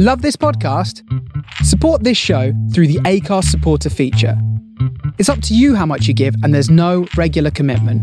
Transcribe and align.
Love 0.00 0.22
this 0.22 0.36
podcast? 0.36 1.02
Support 1.64 2.04
this 2.04 2.16
show 2.16 2.52
through 2.72 2.86
the 2.86 3.00
Acast 3.00 3.46
supporter 3.46 3.90
feature. 3.90 4.40
It's 5.18 5.28
up 5.28 5.42
to 5.42 5.56
you 5.56 5.74
how 5.74 5.86
much 5.86 6.06
you 6.06 6.14
give, 6.14 6.36
and 6.44 6.54
there's 6.54 6.70
no 6.70 7.08
regular 7.16 7.50
commitment. 7.50 8.00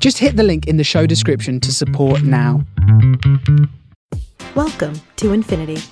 Just 0.00 0.16
hit 0.16 0.36
the 0.36 0.42
link 0.42 0.66
in 0.66 0.78
the 0.78 0.82
show 0.82 1.04
description 1.04 1.60
to 1.60 1.74
support 1.74 2.22
now. 2.22 2.64
Welcome 4.54 4.98
to 5.16 5.34
Infinity. 5.34 5.82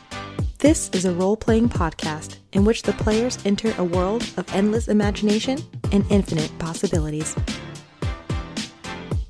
This 0.60 0.88
is 0.94 1.04
a 1.04 1.12
role 1.12 1.36
playing 1.36 1.68
podcast 1.68 2.38
in 2.54 2.64
which 2.64 2.80
the 2.80 2.94
players 2.94 3.36
enter 3.44 3.74
a 3.76 3.84
world 3.84 4.22
of 4.38 4.50
endless 4.54 4.88
imagination 4.88 5.58
and 5.92 6.06
infinite 6.10 6.58
possibilities. 6.58 7.36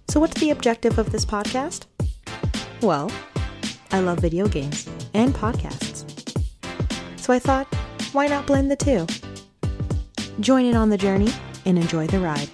So, 0.07 0.21
what's 0.21 0.41
the 0.41 0.51
objective 0.51 0.97
of 0.97 1.11
this 1.11 1.25
podcast? 1.25 1.87
Well, 2.83 3.11
I 3.91 3.99
love 3.99 4.19
video 4.19 4.47
games 4.47 4.89
and 5.13 5.35
podcasts. 5.35 5.94
So 7.25 7.33
I 7.33 7.39
thought, 7.39 7.75
why 8.13 8.27
not 8.27 8.47
blend 8.47 8.71
the 8.71 8.77
two? 8.77 9.07
Join 10.41 10.67
in 10.67 10.77
on 10.77 10.91
the 10.91 10.99
journey 10.99 11.33
and 11.65 11.79
enjoy 11.79 12.07
the 12.07 12.21
ride. 12.21 12.51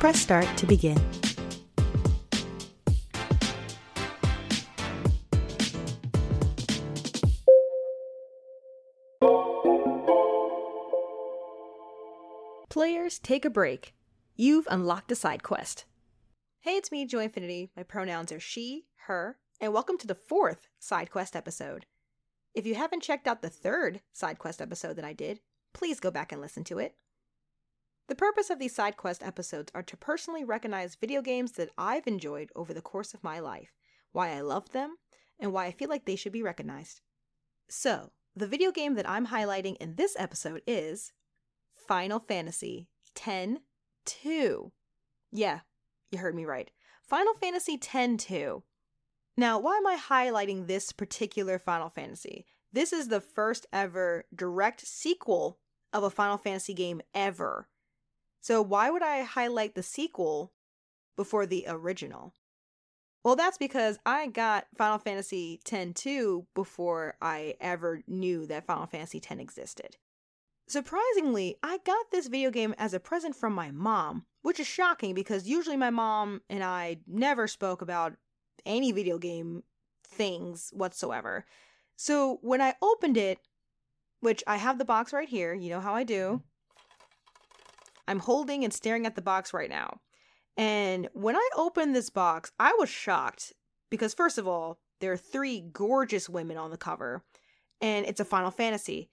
Press 0.00 0.18
start 0.18 0.48
to 0.56 0.66
begin. 0.66 1.00
Players, 12.68 13.20
take 13.20 13.44
a 13.44 13.50
break. 13.50 13.94
You've 14.34 14.66
unlocked 14.68 15.12
a 15.12 15.14
side 15.14 15.44
quest. 15.44 15.84
Hey, 16.62 16.72
it's 16.72 16.90
me, 16.90 17.06
Joynfinity. 17.06 17.70
My 17.76 17.84
pronouns 17.84 18.32
are 18.32 18.40
she, 18.40 18.86
her, 19.06 19.38
and 19.60 19.72
welcome 19.72 19.96
to 19.96 20.06
the 20.06 20.14
fourth 20.14 20.68
side 20.78 21.10
quest 21.10 21.34
episode. 21.34 21.86
If 22.54 22.66
you 22.66 22.74
haven't 22.74 23.02
checked 23.02 23.26
out 23.26 23.40
the 23.40 23.48
third 23.48 24.02
side 24.12 24.38
quest 24.38 24.60
episode 24.60 24.96
that 24.96 25.04
I 25.04 25.14
did, 25.14 25.40
please 25.72 25.98
go 25.98 26.10
back 26.10 26.30
and 26.30 26.40
listen 26.40 26.62
to 26.64 26.78
it. 26.78 26.94
The 28.08 28.14
purpose 28.14 28.50
of 28.50 28.58
these 28.58 28.74
side 28.74 28.96
quest 28.96 29.22
episodes 29.22 29.72
are 29.74 29.82
to 29.82 29.96
personally 29.96 30.44
recognize 30.44 30.94
video 30.94 31.22
games 31.22 31.52
that 31.52 31.70
I've 31.78 32.06
enjoyed 32.06 32.50
over 32.54 32.74
the 32.74 32.82
course 32.82 33.14
of 33.14 33.24
my 33.24 33.38
life, 33.38 33.72
why 34.12 34.30
I 34.30 34.40
love 34.40 34.72
them, 34.72 34.96
and 35.40 35.52
why 35.52 35.66
I 35.66 35.72
feel 35.72 35.88
like 35.88 36.04
they 36.04 36.16
should 36.16 36.32
be 36.32 36.42
recognized. 36.42 37.00
So, 37.68 38.12
the 38.34 38.46
video 38.46 38.70
game 38.70 38.94
that 38.94 39.08
I'm 39.08 39.28
highlighting 39.28 39.76
in 39.78 39.94
this 39.94 40.14
episode 40.18 40.60
is 40.66 41.12
Final 41.88 42.20
Fantasy 42.20 42.88
X 43.26 43.60
2. 44.04 44.72
Yeah, 45.32 45.60
you 46.10 46.18
heard 46.18 46.34
me 46.34 46.44
right. 46.44 46.70
Final 47.02 47.34
Fantasy 47.34 47.80
X 47.82 48.24
2. 48.24 48.62
Now, 49.36 49.58
why 49.58 49.76
am 49.76 49.86
I 49.86 49.98
highlighting 49.98 50.66
this 50.66 50.92
particular 50.92 51.58
Final 51.58 51.90
Fantasy? 51.90 52.46
This 52.72 52.92
is 52.92 53.08
the 53.08 53.20
first 53.20 53.66
ever 53.72 54.24
direct 54.34 54.86
sequel 54.86 55.58
of 55.92 56.02
a 56.02 56.10
Final 56.10 56.38
Fantasy 56.38 56.72
game 56.72 57.02
ever. 57.14 57.68
So, 58.40 58.62
why 58.62 58.90
would 58.90 59.02
I 59.02 59.22
highlight 59.22 59.74
the 59.74 59.82
sequel 59.82 60.52
before 61.16 61.44
the 61.44 61.66
original? 61.68 62.32
Well, 63.24 63.36
that's 63.36 63.58
because 63.58 63.98
I 64.06 64.28
got 64.28 64.68
Final 64.76 64.98
Fantasy 64.98 65.60
X 65.70 66.00
2 66.00 66.46
before 66.54 67.16
I 67.20 67.56
ever 67.60 68.02
knew 68.06 68.46
that 68.46 68.66
Final 68.66 68.86
Fantasy 68.86 69.18
X 69.18 69.38
existed. 69.38 69.96
Surprisingly, 70.68 71.56
I 71.62 71.78
got 71.84 72.10
this 72.10 72.28
video 72.28 72.50
game 72.50 72.74
as 72.78 72.94
a 72.94 73.00
present 73.00 73.36
from 73.36 73.52
my 73.52 73.70
mom, 73.70 74.26
which 74.42 74.60
is 74.60 74.66
shocking 74.66 75.14
because 75.14 75.46
usually 75.46 75.76
my 75.76 75.90
mom 75.90 76.40
and 76.48 76.64
I 76.64 76.98
never 77.06 77.46
spoke 77.46 77.82
about 77.82 78.14
any 78.66 78.92
video 78.92 79.18
game 79.18 79.62
things 80.06 80.70
whatsoever. 80.72 81.44
So 81.96 82.38
when 82.42 82.60
I 82.60 82.74
opened 82.82 83.16
it, 83.16 83.38
which 84.20 84.42
I 84.46 84.56
have 84.56 84.78
the 84.78 84.84
box 84.84 85.12
right 85.12 85.28
here, 85.28 85.54
you 85.54 85.70
know 85.70 85.80
how 85.80 85.94
I 85.94 86.04
do. 86.04 86.14
Mm-hmm. 86.24 86.36
I'm 88.08 88.18
holding 88.20 88.64
and 88.64 88.72
staring 88.72 89.06
at 89.06 89.16
the 89.16 89.22
box 89.22 89.52
right 89.52 89.70
now. 89.70 90.00
And 90.56 91.08
when 91.12 91.36
I 91.36 91.48
opened 91.56 91.94
this 91.94 92.10
box, 92.10 92.52
I 92.58 92.74
was 92.78 92.88
shocked 92.88 93.52
because, 93.90 94.14
first 94.14 94.38
of 94.38 94.46
all, 94.48 94.78
there 95.00 95.12
are 95.12 95.16
three 95.16 95.60
gorgeous 95.60 96.28
women 96.28 96.56
on 96.56 96.70
the 96.70 96.78
cover, 96.78 97.22
and 97.82 98.06
it's 98.06 98.20
a 98.20 98.24
Final 98.24 98.50
Fantasy. 98.50 99.10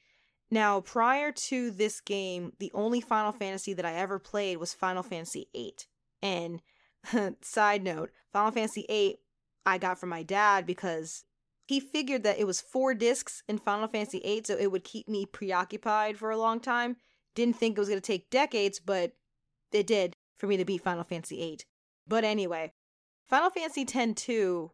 Now, 0.50 0.82
prior 0.82 1.32
to 1.32 1.72
this 1.72 2.00
game, 2.00 2.54
the 2.60 2.72
only 2.74 3.02
Final 3.02 3.32
Fantasy 3.32 3.74
that 3.74 3.86
I 3.86 3.94
ever 3.96 4.20
played 4.20 4.58
was 4.58 4.74
Final 4.74 5.04
Fantasy 5.04 5.50
VIII. 5.54 5.76
And 6.22 6.62
side 7.42 7.84
note, 7.84 8.12
Final 8.32 8.52
Fantasy 8.52 8.86
VIII 8.88 9.18
I 9.66 9.78
got 9.78 10.00
from 10.00 10.10
my 10.10 10.24
dad 10.24 10.66
because 10.66 11.24
he 11.66 11.80
figured 11.80 12.24
that 12.24 12.40
it 12.40 12.48
was 12.48 12.62
four 12.62 12.94
discs 12.94 13.44
in 13.48 13.58
Final 13.58 13.88
Fantasy 13.88 14.20
mm-hmm. 14.20 14.28
VIII, 14.28 14.44
so 14.46 14.58
it 14.58 14.72
would 14.72 14.84
keep 14.84 15.08
me 15.08 15.26
preoccupied 15.26 16.18
for 16.18 16.30
a 16.32 16.38
long 16.38 16.60
time. 16.60 16.98
Didn't 17.36 17.56
think 17.56 17.78
it 17.78 17.82
was 17.82 17.90
going 17.90 18.02
to 18.02 18.06
take 18.06 18.30
decades, 18.30 18.80
but 18.80 19.14
it 19.72 19.88
did 19.88 20.16
for 20.36 20.48
me 20.48 20.58
to 20.58 20.66
beat 20.66 20.84
Final 20.84 21.04
Fantasy 21.04 21.38
VIII. 21.38 21.60
But 22.08 22.24
anyway, 22.24 22.74
Final 23.26 23.50
Fantasy 23.50 23.82
X 23.82 24.22
2, 24.22 24.72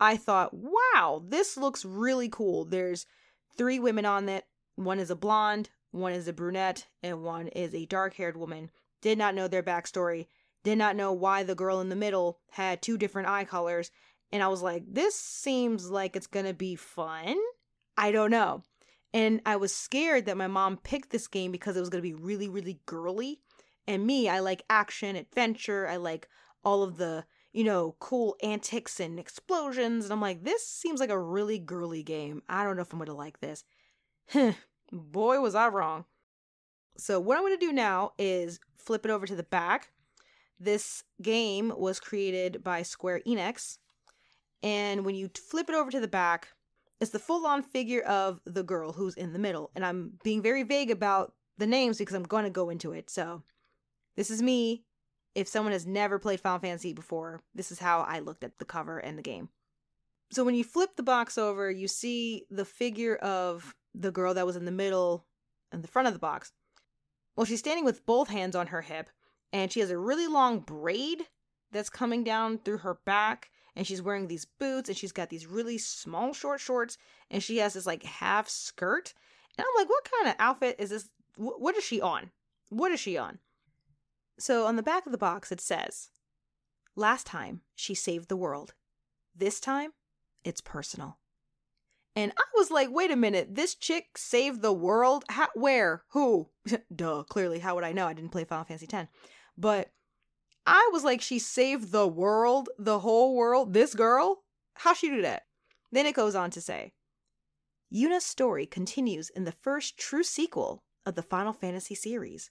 I 0.00 0.16
thought, 0.16 0.54
wow, 0.54 1.22
this 1.24 1.56
looks 1.56 1.84
really 1.84 2.28
cool. 2.28 2.64
There's 2.64 3.06
three 3.56 3.78
women 3.78 4.06
on 4.06 4.28
it. 4.28 4.44
One 4.76 4.98
is 4.98 5.10
a 5.10 5.16
blonde, 5.16 5.70
one 5.90 6.12
is 6.12 6.28
a 6.28 6.32
brunette, 6.32 6.86
and 7.02 7.22
one 7.22 7.48
is 7.48 7.74
a 7.74 7.86
dark 7.86 8.14
haired 8.14 8.36
woman. 8.36 8.70
Did 9.00 9.18
not 9.18 9.34
know 9.34 9.48
their 9.48 9.62
backstory. 9.62 10.26
Did 10.64 10.78
not 10.78 10.96
know 10.96 11.12
why 11.12 11.42
the 11.42 11.54
girl 11.54 11.80
in 11.80 11.90
the 11.90 11.96
middle 11.96 12.40
had 12.50 12.82
two 12.82 12.98
different 12.98 13.28
eye 13.28 13.44
colors. 13.44 13.90
And 14.36 14.42
I 14.42 14.48
was 14.48 14.60
like, 14.60 14.84
this 14.86 15.14
seems 15.14 15.90
like 15.90 16.14
it's 16.14 16.26
going 16.26 16.44
to 16.44 16.52
be 16.52 16.76
fun. 16.76 17.38
I 17.96 18.12
don't 18.12 18.30
know. 18.30 18.64
And 19.14 19.40
I 19.46 19.56
was 19.56 19.74
scared 19.74 20.26
that 20.26 20.36
my 20.36 20.46
mom 20.46 20.76
picked 20.76 21.08
this 21.08 21.26
game 21.26 21.50
because 21.50 21.74
it 21.74 21.80
was 21.80 21.88
going 21.88 22.02
to 22.02 22.06
be 22.06 22.12
really, 22.12 22.46
really 22.46 22.78
girly. 22.84 23.40
And 23.88 24.06
me, 24.06 24.28
I 24.28 24.40
like 24.40 24.62
action, 24.68 25.16
adventure. 25.16 25.88
I 25.88 25.96
like 25.96 26.28
all 26.62 26.82
of 26.82 26.98
the, 26.98 27.24
you 27.54 27.64
know, 27.64 27.96
cool 27.98 28.36
antics 28.42 29.00
and 29.00 29.18
explosions. 29.18 30.04
And 30.04 30.12
I'm 30.12 30.20
like, 30.20 30.44
this 30.44 30.68
seems 30.68 31.00
like 31.00 31.08
a 31.08 31.18
really 31.18 31.58
girly 31.58 32.02
game. 32.02 32.42
I 32.46 32.62
don't 32.62 32.76
know 32.76 32.82
if 32.82 32.92
I'm 32.92 32.98
going 32.98 33.06
to 33.06 33.14
like 33.14 33.40
this. 33.40 33.64
Boy, 34.92 35.40
was 35.40 35.54
I 35.54 35.68
wrong. 35.68 36.04
So, 36.98 37.18
what 37.18 37.38
I'm 37.38 37.42
going 37.42 37.58
to 37.58 37.66
do 37.66 37.72
now 37.72 38.12
is 38.18 38.60
flip 38.76 39.06
it 39.06 39.10
over 39.10 39.24
to 39.24 39.34
the 39.34 39.42
back. 39.42 39.92
This 40.60 41.04
game 41.22 41.72
was 41.74 42.00
created 42.00 42.62
by 42.62 42.82
Square 42.82 43.22
Enix 43.26 43.78
and 44.66 45.04
when 45.04 45.14
you 45.14 45.30
flip 45.48 45.68
it 45.68 45.76
over 45.76 45.92
to 45.92 46.00
the 46.00 46.08
back, 46.08 46.48
it's 47.00 47.12
the 47.12 47.20
full 47.20 47.46
on 47.46 47.62
figure 47.62 48.02
of 48.02 48.40
the 48.44 48.64
girl 48.64 48.92
who's 48.92 49.14
in 49.14 49.32
the 49.32 49.38
middle. 49.38 49.70
And 49.76 49.86
I'm 49.86 50.14
being 50.24 50.42
very 50.42 50.64
vague 50.64 50.90
about 50.90 51.34
the 51.56 51.68
names 51.68 51.98
because 51.98 52.16
I'm 52.16 52.24
going 52.24 52.42
to 52.42 52.50
go 52.50 52.68
into 52.68 52.90
it. 52.90 53.08
So 53.08 53.44
this 54.16 54.28
is 54.28 54.42
me. 54.42 54.82
If 55.36 55.46
someone 55.46 55.72
has 55.72 55.86
never 55.86 56.18
played 56.18 56.40
Final 56.40 56.58
Fantasy 56.58 56.92
before, 56.92 57.42
this 57.54 57.70
is 57.70 57.78
how 57.78 58.00
I 58.00 58.18
looked 58.18 58.42
at 58.42 58.58
the 58.58 58.64
cover 58.64 58.98
and 58.98 59.16
the 59.16 59.22
game. 59.22 59.50
So 60.32 60.42
when 60.42 60.56
you 60.56 60.64
flip 60.64 60.96
the 60.96 61.04
box 61.04 61.38
over, 61.38 61.70
you 61.70 61.86
see 61.86 62.46
the 62.50 62.64
figure 62.64 63.14
of 63.14 63.76
the 63.94 64.10
girl 64.10 64.34
that 64.34 64.46
was 64.46 64.56
in 64.56 64.64
the 64.64 64.72
middle 64.72 65.26
and 65.70 65.84
the 65.84 65.88
front 65.88 66.08
of 66.08 66.12
the 66.12 66.18
box. 66.18 66.50
Well, 67.36 67.46
she's 67.46 67.60
standing 67.60 67.84
with 67.84 68.04
both 68.04 68.30
hands 68.30 68.56
on 68.56 68.66
her 68.68 68.82
hip, 68.82 69.10
and 69.52 69.70
she 69.70 69.78
has 69.78 69.90
a 69.90 69.98
really 69.98 70.26
long 70.26 70.58
braid 70.58 71.22
that's 71.70 71.88
coming 71.88 72.24
down 72.24 72.58
through 72.58 72.78
her 72.78 72.98
back 73.04 73.50
and 73.76 73.86
she's 73.86 74.02
wearing 74.02 74.26
these 74.26 74.46
boots 74.46 74.88
and 74.88 74.96
she's 74.96 75.12
got 75.12 75.28
these 75.28 75.46
really 75.46 75.76
small 75.78 76.32
short 76.32 76.60
shorts 76.60 76.96
and 77.30 77.42
she 77.42 77.58
has 77.58 77.74
this 77.74 77.86
like 77.86 78.02
half 78.02 78.48
skirt. 78.48 79.12
And 79.56 79.64
i'm 79.64 79.80
like 79.80 79.88
what 79.88 80.10
kind 80.10 80.28
of 80.28 80.36
outfit 80.38 80.76
is 80.78 80.90
this? 80.90 81.08
What 81.36 81.76
is 81.76 81.84
she 81.84 82.00
on? 82.00 82.30
What 82.70 82.90
is 82.90 82.98
she 82.98 83.18
on? 83.18 83.38
So 84.38 84.66
on 84.66 84.76
the 84.76 84.82
back 84.82 85.06
of 85.06 85.12
the 85.12 85.18
box 85.18 85.52
it 85.52 85.60
says 85.60 86.08
last 86.96 87.26
time 87.26 87.60
she 87.74 87.94
saved 87.94 88.28
the 88.28 88.36
world. 88.36 88.74
This 89.36 89.60
time 89.60 89.92
it's 90.42 90.62
personal. 90.62 91.18
And 92.14 92.32
i 92.38 92.44
was 92.54 92.70
like 92.70 92.88
wait 92.90 93.10
a 93.10 93.16
minute 93.16 93.54
this 93.54 93.74
chick 93.74 94.16
saved 94.16 94.62
the 94.62 94.72
world? 94.72 95.24
How, 95.28 95.48
where? 95.54 96.02
Who? 96.12 96.48
Duh 96.94 97.24
clearly 97.24 97.58
how 97.58 97.74
would 97.74 97.84
i 97.84 97.92
know? 97.92 98.06
I 98.06 98.14
didn't 98.14 98.32
play 98.32 98.44
final 98.44 98.64
fantasy 98.64 98.86
10 98.86 99.08
but 99.58 99.90
I 100.66 100.90
was 100.92 101.04
like, 101.04 101.20
she 101.20 101.38
saved 101.38 101.92
the 101.92 102.08
world, 102.08 102.68
the 102.78 102.98
whole 102.98 103.36
world. 103.36 103.72
This 103.72 103.94
girl? 103.94 104.42
How 104.74 104.94
she 104.94 105.08
do 105.08 105.22
that? 105.22 105.44
Then 105.92 106.06
it 106.06 106.14
goes 106.14 106.34
on 106.34 106.50
to 106.50 106.60
say, 106.60 106.92
Yuna's 107.94 108.24
story 108.24 108.66
continues 108.66 109.30
in 109.30 109.44
the 109.44 109.52
first 109.52 109.96
true 109.96 110.24
sequel 110.24 110.82
of 111.06 111.14
the 111.14 111.22
Final 111.22 111.52
Fantasy 111.52 111.94
series. 111.94 112.50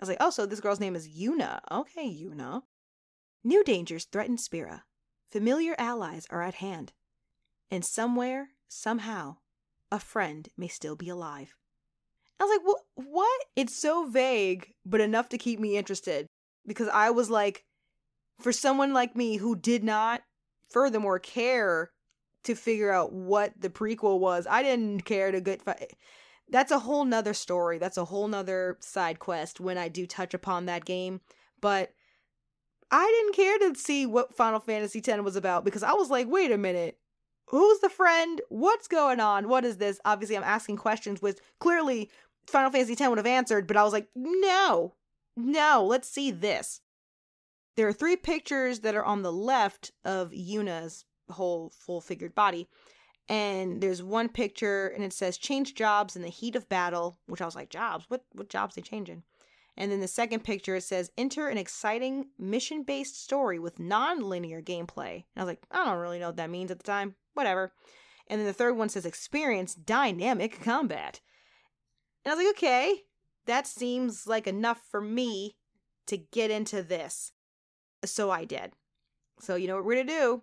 I 0.00 0.02
was 0.02 0.08
like, 0.08 0.18
oh, 0.20 0.30
so 0.30 0.46
this 0.46 0.60
girl's 0.60 0.80
name 0.80 0.96
is 0.96 1.08
Yuna. 1.08 1.60
Okay, 1.70 2.08
Yuna. 2.08 2.62
New 3.44 3.62
dangers 3.62 4.04
threaten 4.04 4.36
Spira. 4.36 4.84
Familiar 5.30 5.76
allies 5.78 6.26
are 6.30 6.42
at 6.42 6.54
hand. 6.54 6.92
And 7.70 7.84
somewhere, 7.84 8.48
somehow, 8.68 9.36
a 9.92 10.00
friend 10.00 10.48
may 10.56 10.68
still 10.68 10.96
be 10.96 11.08
alive. 11.08 11.54
I 12.40 12.44
was 12.44 12.58
like, 12.58 12.66
what? 12.66 13.10
what? 13.12 13.40
It's 13.54 13.76
so 13.76 14.08
vague, 14.08 14.74
but 14.84 15.00
enough 15.00 15.28
to 15.28 15.38
keep 15.38 15.60
me 15.60 15.76
interested 15.76 16.26
because 16.66 16.88
I 16.88 17.10
was 17.10 17.30
like, 17.30 17.64
for 18.40 18.52
someone 18.52 18.92
like 18.92 19.16
me 19.16 19.36
who 19.36 19.56
did 19.56 19.84
not 19.84 20.22
furthermore 20.68 21.18
care 21.18 21.92
to 22.44 22.54
figure 22.54 22.90
out 22.90 23.12
what 23.12 23.52
the 23.58 23.70
prequel 23.70 24.18
was. 24.18 24.46
I 24.48 24.62
didn't 24.62 25.04
care 25.04 25.32
to 25.32 25.40
get. 25.40 25.62
Fi- 25.62 25.88
That's 26.48 26.72
a 26.72 26.80
whole 26.80 27.04
nother 27.04 27.34
story. 27.34 27.78
That's 27.78 27.96
a 27.96 28.04
whole 28.04 28.28
nother 28.28 28.76
side 28.80 29.18
quest 29.18 29.60
when 29.60 29.78
I 29.78 29.88
do 29.88 30.06
touch 30.06 30.34
upon 30.34 30.66
that 30.66 30.84
game. 30.84 31.20
But 31.60 31.92
I 32.90 33.06
didn't 33.06 33.36
care 33.36 33.70
to 33.70 33.78
see 33.78 34.06
what 34.06 34.34
Final 34.34 34.60
Fantasy 34.60 35.02
X 35.04 35.22
was 35.22 35.36
about 35.36 35.64
because 35.64 35.82
I 35.82 35.92
was 35.92 36.10
like, 36.10 36.28
wait 36.28 36.52
a 36.52 36.58
minute. 36.58 36.98
Who's 37.48 37.80
the 37.80 37.90
friend? 37.90 38.40
What's 38.48 38.88
going 38.88 39.20
on? 39.20 39.48
What 39.48 39.64
is 39.64 39.76
this? 39.76 40.00
Obviously, 40.04 40.36
I'm 40.36 40.42
asking 40.44 40.76
questions 40.76 41.20
which 41.20 41.38
clearly 41.60 42.10
Final 42.46 42.70
Fantasy 42.70 42.92
X 42.92 43.08
would 43.08 43.18
have 43.18 43.26
answered, 43.26 43.66
but 43.66 43.76
I 43.76 43.84
was 43.84 43.92
like, 43.92 44.08
no, 44.14 44.94
no, 45.36 45.84
let's 45.88 46.08
see 46.08 46.30
this. 46.30 46.80
There 47.76 47.88
are 47.88 47.92
three 47.92 48.16
pictures 48.16 48.80
that 48.80 48.94
are 48.94 49.04
on 49.04 49.22
the 49.22 49.32
left 49.32 49.90
of 50.04 50.32
Yuna's 50.32 51.04
whole 51.30 51.72
full 51.76 52.00
figured 52.00 52.34
body. 52.34 52.68
And 53.28 53.80
there's 53.80 54.02
one 54.02 54.28
picture 54.28 54.88
and 54.88 55.02
it 55.02 55.12
says 55.12 55.38
change 55.38 55.74
jobs 55.74 56.14
in 56.14 56.22
the 56.22 56.28
heat 56.28 56.56
of 56.56 56.68
battle, 56.68 57.18
which 57.26 57.40
I 57.40 57.46
was 57.46 57.56
like, 57.56 57.70
jobs? 57.70 58.04
What 58.08 58.24
what 58.32 58.50
jobs 58.50 58.74
they 58.74 58.82
changing? 58.82 59.22
And 59.76 59.90
then 59.90 60.00
the 60.00 60.08
second 60.08 60.44
picture 60.44 60.76
it 60.76 60.82
says 60.82 61.10
enter 61.16 61.48
an 61.48 61.58
exciting 61.58 62.26
mission-based 62.38 63.20
story 63.20 63.58
with 63.58 63.80
non-linear 63.80 64.62
gameplay. 64.62 65.14
And 65.14 65.24
I 65.36 65.40
was 65.40 65.48
like, 65.48 65.62
I 65.70 65.84
don't 65.84 65.98
really 65.98 66.18
know 66.18 66.28
what 66.28 66.36
that 66.36 66.50
means 66.50 66.70
at 66.70 66.78
the 66.78 66.84
time. 66.84 67.16
Whatever. 67.32 67.72
And 68.28 68.40
then 68.40 68.46
the 68.46 68.52
third 68.52 68.76
one 68.76 68.88
says 68.88 69.04
experience 69.06 69.74
dynamic 69.74 70.60
combat. 70.62 71.20
And 72.24 72.32
I 72.32 72.36
was 72.36 72.44
like, 72.44 72.56
okay, 72.56 73.02
that 73.46 73.66
seems 73.66 74.26
like 74.26 74.46
enough 74.46 74.80
for 74.90 75.00
me 75.00 75.56
to 76.06 76.16
get 76.16 76.50
into 76.50 76.82
this. 76.82 77.32
So 78.04 78.30
I 78.30 78.44
did. 78.44 78.72
So 79.40 79.56
you 79.56 79.66
know 79.66 79.76
what 79.76 79.84
we're 79.84 79.96
gonna 79.96 80.06
do? 80.06 80.42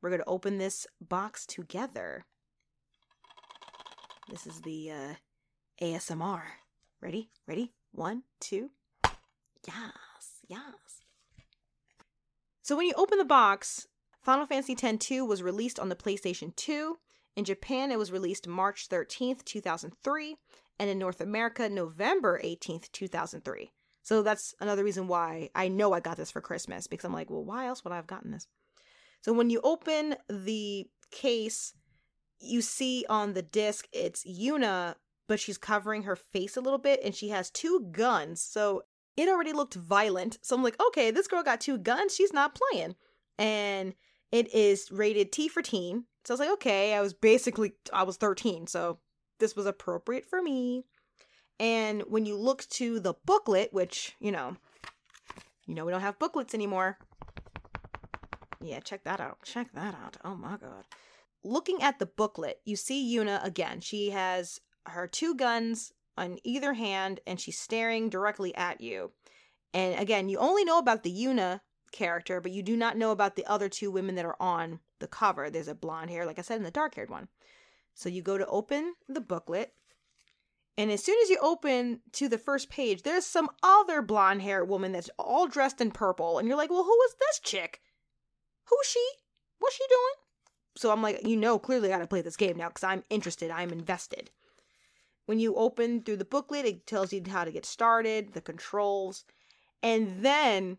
We're 0.00 0.10
gonna 0.10 0.24
open 0.26 0.58
this 0.58 0.86
box 1.00 1.46
together. 1.46 2.26
This 4.28 4.46
is 4.46 4.60
the 4.62 4.90
uh, 4.90 5.14
ASMR. 5.80 6.42
Ready? 7.00 7.30
Ready? 7.46 7.72
One, 7.92 8.22
two. 8.40 8.70
Yes, 9.66 10.40
yes. 10.48 11.02
So 12.62 12.76
when 12.76 12.86
you 12.86 12.94
open 12.96 13.18
the 13.18 13.24
box, 13.24 13.88
Final 14.22 14.46
Fantasy 14.46 14.72
X-2 14.72 15.26
was 15.26 15.42
released 15.42 15.80
on 15.80 15.88
the 15.88 15.96
PlayStation 15.96 16.54
2. 16.54 16.96
In 17.34 17.44
Japan, 17.44 17.90
it 17.90 17.98
was 17.98 18.12
released 18.12 18.46
March 18.46 18.88
13th, 18.88 19.44
2003, 19.44 20.36
and 20.82 20.90
in 20.90 20.98
North 20.98 21.20
America, 21.20 21.68
November 21.68 22.40
18th, 22.42 22.90
2003. 22.90 23.70
So 24.02 24.20
that's 24.22 24.52
another 24.58 24.82
reason 24.82 25.06
why 25.06 25.48
I 25.54 25.68
know 25.68 25.92
I 25.92 26.00
got 26.00 26.16
this 26.16 26.32
for 26.32 26.40
Christmas 26.40 26.88
because 26.88 27.04
I'm 27.04 27.12
like, 27.12 27.30
well, 27.30 27.44
why 27.44 27.68
else 27.68 27.84
would 27.84 27.92
I 27.92 27.96
have 27.96 28.08
gotten 28.08 28.32
this? 28.32 28.48
So 29.20 29.32
when 29.32 29.48
you 29.48 29.60
open 29.62 30.16
the 30.28 30.88
case, 31.12 31.74
you 32.40 32.62
see 32.62 33.06
on 33.08 33.34
the 33.34 33.42
disc 33.42 33.86
it's 33.92 34.26
Yuna, 34.26 34.96
but 35.28 35.38
she's 35.38 35.56
covering 35.56 36.02
her 36.02 36.16
face 36.16 36.56
a 36.56 36.60
little 36.60 36.80
bit 36.80 36.98
and 37.04 37.14
she 37.14 37.28
has 37.28 37.48
two 37.48 37.86
guns. 37.92 38.42
So 38.42 38.82
it 39.16 39.28
already 39.28 39.52
looked 39.52 39.74
violent. 39.74 40.40
So 40.42 40.56
I'm 40.56 40.64
like, 40.64 40.82
okay, 40.88 41.12
this 41.12 41.28
girl 41.28 41.44
got 41.44 41.60
two 41.60 41.78
guns. 41.78 42.12
She's 42.12 42.32
not 42.32 42.58
playing. 42.72 42.96
And 43.38 43.94
it 44.32 44.52
is 44.52 44.90
rated 44.90 45.30
T 45.30 45.46
for 45.46 45.62
teen. 45.62 46.06
So 46.24 46.32
I 46.32 46.34
was 46.34 46.40
like, 46.40 46.52
okay, 46.54 46.94
I 46.94 47.00
was 47.00 47.14
basically, 47.14 47.74
I 47.92 48.02
was 48.02 48.16
13. 48.16 48.66
So 48.66 48.98
this 49.42 49.56
was 49.56 49.66
appropriate 49.66 50.24
for 50.24 50.40
me. 50.40 50.84
And 51.58 52.02
when 52.02 52.24
you 52.24 52.36
look 52.36 52.64
to 52.70 53.00
the 53.00 53.14
booklet, 53.26 53.72
which, 53.72 54.14
you 54.20 54.30
know, 54.30 54.56
you 55.66 55.74
know, 55.74 55.84
we 55.84 55.90
don't 55.90 56.00
have 56.00 56.18
booklets 56.18 56.54
anymore. 56.54 56.96
Yeah, 58.60 58.78
check 58.78 59.02
that 59.02 59.20
out. 59.20 59.38
Check 59.44 59.72
that 59.74 59.94
out. 59.94 60.16
Oh 60.24 60.36
my 60.36 60.56
god. 60.56 60.84
Looking 61.42 61.82
at 61.82 61.98
the 61.98 62.06
booklet, 62.06 62.60
you 62.64 62.76
see 62.76 63.16
Yuna 63.16 63.44
again. 63.44 63.80
She 63.80 64.10
has 64.10 64.60
her 64.86 65.08
two 65.08 65.34
guns 65.34 65.92
on 66.16 66.38
either 66.44 66.74
hand 66.74 67.18
and 67.26 67.40
she's 67.40 67.58
staring 67.58 68.08
directly 68.08 68.54
at 68.54 68.80
you. 68.80 69.10
And 69.74 69.98
again, 69.98 70.28
you 70.28 70.38
only 70.38 70.62
know 70.64 70.78
about 70.78 71.02
the 71.02 71.12
Yuna 71.12 71.62
character, 71.90 72.40
but 72.40 72.52
you 72.52 72.62
do 72.62 72.76
not 72.76 72.96
know 72.96 73.10
about 73.10 73.34
the 73.34 73.46
other 73.46 73.68
two 73.68 73.90
women 73.90 74.14
that 74.14 74.24
are 74.24 74.36
on 74.38 74.78
the 75.00 75.08
cover. 75.08 75.50
There's 75.50 75.66
a 75.66 75.74
blonde 75.74 76.10
hair, 76.10 76.24
like 76.26 76.38
I 76.38 76.42
said, 76.42 76.58
and 76.58 76.66
the 76.66 76.70
dark 76.70 76.94
haired 76.94 77.10
one. 77.10 77.26
So 77.94 78.08
you 78.08 78.22
go 78.22 78.38
to 78.38 78.46
open 78.46 78.94
the 79.08 79.20
booklet, 79.20 79.74
and 80.78 80.90
as 80.90 81.04
soon 81.04 81.18
as 81.22 81.28
you 81.28 81.38
open 81.42 82.00
to 82.12 82.28
the 82.28 82.38
first 82.38 82.70
page, 82.70 83.02
there's 83.02 83.26
some 83.26 83.50
other 83.62 84.00
blonde 84.00 84.42
haired 84.42 84.68
woman 84.68 84.92
that's 84.92 85.10
all 85.18 85.46
dressed 85.46 85.80
in 85.80 85.90
purple. 85.90 86.38
And 86.38 86.48
you're 86.48 86.56
like, 86.56 86.70
well, 86.70 86.84
who 86.84 86.98
is 87.08 87.14
this 87.20 87.40
chick? 87.40 87.80
Who's 88.64 88.86
she? 88.86 89.06
What's 89.58 89.76
she 89.76 89.84
doing? 89.88 90.14
So 90.76 90.90
I'm 90.90 91.02
like, 91.02 91.26
you 91.26 91.36
know, 91.36 91.58
clearly 91.58 91.88
I 91.88 91.96
gotta 91.96 92.06
play 92.06 92.22
this 92.22 92.38
game 92.38 92.56
now 92.56 92.68
because 92.68 92.84
I'm 92.84 93.04
interested. 93.10 93.50
I'm 93.50 93.70
invested. 93.70 94.30
When 95.26 95.38
you 95.38 95.54
open 95.56 96.02
through 96.02 96.16
the 96.16 96.24
booklet, 96.24 96.64
it 96.64 96.86
tells 96.86 97.12
you 97.12 97.22
how 97.28 97.44
to 97.44 97.52
get 97.52 97.66
started, 97.66 98.32
the 98.32 98.40
controls. 98.40 99.24
And 99.82 100.24
then 100.24 100.78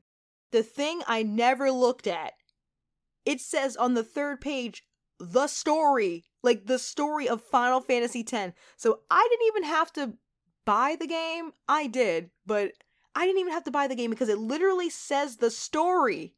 the 0.51 0.63
thing 0.63 1.01
I 1.07 1.21
never 1.21 1.71
looked 1.71 2.07
at, 2.07 2.33
it 3.25 3.41
says 3.41 3.77
on 3.77 3.93
the 3.93 4.03
third 4.03 4.41
page, 4.41 4.83
the 5.19 5.47
story 5.47 6.25
like 6.43 6.65
the 6.65 6.77
story 6.77 7.27
of 7.27 7.41
Final 7.41 7.81
Fantasy 7.81 8.25
X. 8.29 8.53
So 8.77 8.99
I 9.09 9.27
didn't 9.29 9.47
even 9.47 9.63
have 9.63 9.91
to 9.93 10.13
buy 10.65 10.95
the 10.99 11.07
game. 11.07 11.51
I 11.67 11.87
did, 11.87 12.29
but 12.45 12.73
I 13.15 13.25
didn't 13.25 13.39
even 13.39 13.53
have 13.53 13.63
to 13.63 13.71
buy 13.71 13.87
the 13.87 13.95
game 13.95 14.09
because 14.09 14.29
it 14.29 14.37
literally 14.37 14.89
says 14.89 15.37
the 15.37 15.49
story. 15.49 16.33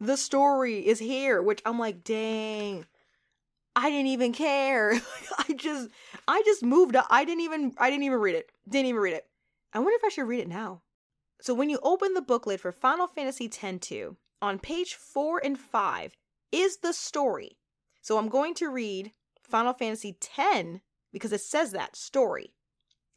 The 0.00 0.16
story 0.16 0.86
is 0.86 1.00
here, 1.00 1.42
which 1.42 1.60
I'm 1.66 1.78
like, 1.78 2.04
dang. 2.04 2.86
I 3.74 3.90
didn't 3.90 4.06
even 4.06 4.32
care. 4.32 4.94
I 5.38 5.52
just 5.54 5.90
I 6.26 6.42
just 6.44 6.62
moved. 6.62 6.96
I 7.10 7.24
didn't 7.24 7.42
even 7.42 7.74
I 7.78 7.90
didn't 7.90 8.04
even 8.04 8.18
read 8.18 8.34
it. 8.34 8.50
Didn't 8.68 8.86
even 8.86 9.00
read 9.00 9.14
it. 9.14 9.26
I 9.72 9.78
wonder 9.78 9.94
if 9.94 10.04
I 10.04 10.08
should 10.08 10.26
read 10.28 10.40
it 10.40 10.48
now. 10.48 10.82
So 11.40 11.54
when 11.54 11.70
you 11.70 11.78
open 11.82 12.14
the 12.14 12.22
booklet 12.22 12.60
for 12.60 12.72
Final 12.72 13.06
Fantasy 13.06 13.44
X-2, 13.44 14.16
on 14.40 14.58
page 14.58 14.94
4 14.94 15.40
and 15.44 15.58
5 15.58 16.16
is 16.50 16.78
the 16.78 16.92
story. 16.92 17.57
So 18.08 18.16
I'm 18.16 18.30
going 18.30 18.54
to 18.54 18.70
read 18.70 19.12
Final 19.42 19.74
Fantasy 19.74 20.16
X 20.38 20.80
because 21.12 21.30
it 21.30 21.42
says 21.42 21.72
that 21.72 21.94
story. 21.94 22.54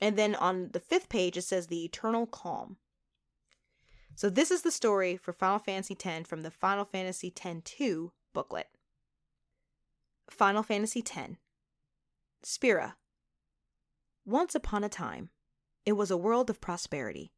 And 0.01 0.17
then 0.17 0.35
on 0.35 0.71
the 0.73 0.81
fifth 0.81 1.07
page, 1.07 1.38
it 1.38 1.43
says 1.43 1.67
the 1.67 1.85
eternal 1.85 2.25
calm. 2.25 2.75
So 4.15 4.29
this 4.29 4.51
is 4.51 4.63
the 4.63 4.69
story 4.69 5.15
for 5.15 5.31
Final 5.31 5.59
Fantasy 5.59 5.95
X 5.97 6.27
from 6.27 6.41
the 6.41 6.51
Final 6.51 6.83
Fantasy 6.83 7.29
X-2 7.29 8.11
booklet. 8.33 8.67
Final 10.29 10.61
Fantasy 10.61 10.99
X 10.99 11.38
Spira. 12.43 12.98
Once 14.25 14.55
upon 14.55 14.83
a 14.83 14.89
time, 14.89 15.29
it 15.86 15.93
was 15.93 16.12
a 16.12 16.17
world 16.17 16.50
of 16.50 16.60
prosperity, 16.60 17.31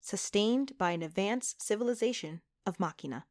sustained 0.00 0.72
by 0.78 0.92
an 0.92 1.02
advanced 1.02 1.60
civilization 1.60 2.40
of 2.64 2.80
Machina. 2.80 3.26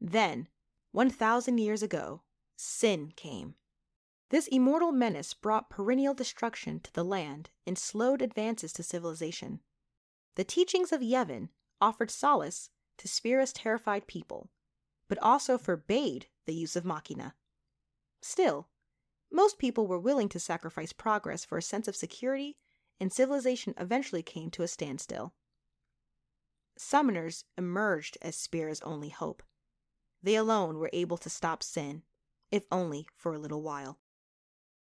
Then, 0.00 0.48
1,000 0.92 1.58
years 1.58 1.82
ago, 1.82 2.22
sin 2.60 3.12
came. 3.16 3.54
This 4.28 4.46
immortal 4.48 4.92
menace 4.92 5.34
brought 5.34 5.70
perennial 5.70 6.14
destruction 6.14 6.78
to 6.80 6.92
the 6.92 7.04
land 7.04 7.50
and 7.66 7.76
slowed 7.76 8.22
advances 8.22 8.72
to 8.74 8.82
civilization. 8.82 9.60
The 10.36 10.44
teachings 10.44 10.92
of 10.92 11.00
Yevon 11.00 11.48
offered 11.80 12.10
solace 12.10 12.70
to 12.98 13.08
Spira's 13.08 13.52
terrified 13.52 14.06
people, 14.06 14.50
but 15.08 15.18
also 15.18 15.58
forbade 15.58 16.26
the 16.46 16.54
use 16.54 16.76
of 16.76 16.84
Machina. 16.84 17.34
Still, 18.20 18.68
most 19.32 19.58
people 19.58 19.86
were 19.86 19.98
willing 19.98 20.28
to 20.28 20.38
sacrifice 20.38 20.92
progress 20.92 21.44
for 21.44 21.58
a 21.58 21.62
sense 21.62 21.88
of 21.88 21.96
security, 21.96 22.56
and 23.00 23.12
civilization 23.12 23.74
eventually 23.78 24.22
came 24.22 24.50
to 24.50 24.62
a 24.62 24.68
standstill. 24.68 25.32
Summoners 26.78 27.44
emerged 27.56 28.18
as 28.20 28.36
Spira's 28.36 28.80
only 28.82 29.08
hope. 29.08 29.42
They 30.22 30.34
alone 30.34 30.78
were 30.78 30.90
able 30.92 31.16
to 31.18 31.30
stop 31.30 31.62
sin, 31.62 32.02
if 32.50 32.64
only 32.70 33.06
for 33.16 33.34
a 33.34 33.38
little 33.38 33.62
while. 33.62 33.98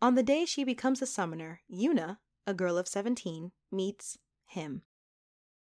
On 0.01 0.15
the 0.15 0.23
day 0.23 0.45
she 0.45 0.63
becomes 0.63 1.01
a 1.01 1.05
summoner, 1.05 1.61
Yuna, 1.71 2.17
a 2.45 2.53
girl 2.53 2.77
of 2.77 2.87
17, 2.87 3.51
meets 3.71 4.17
him. 4.45 4.81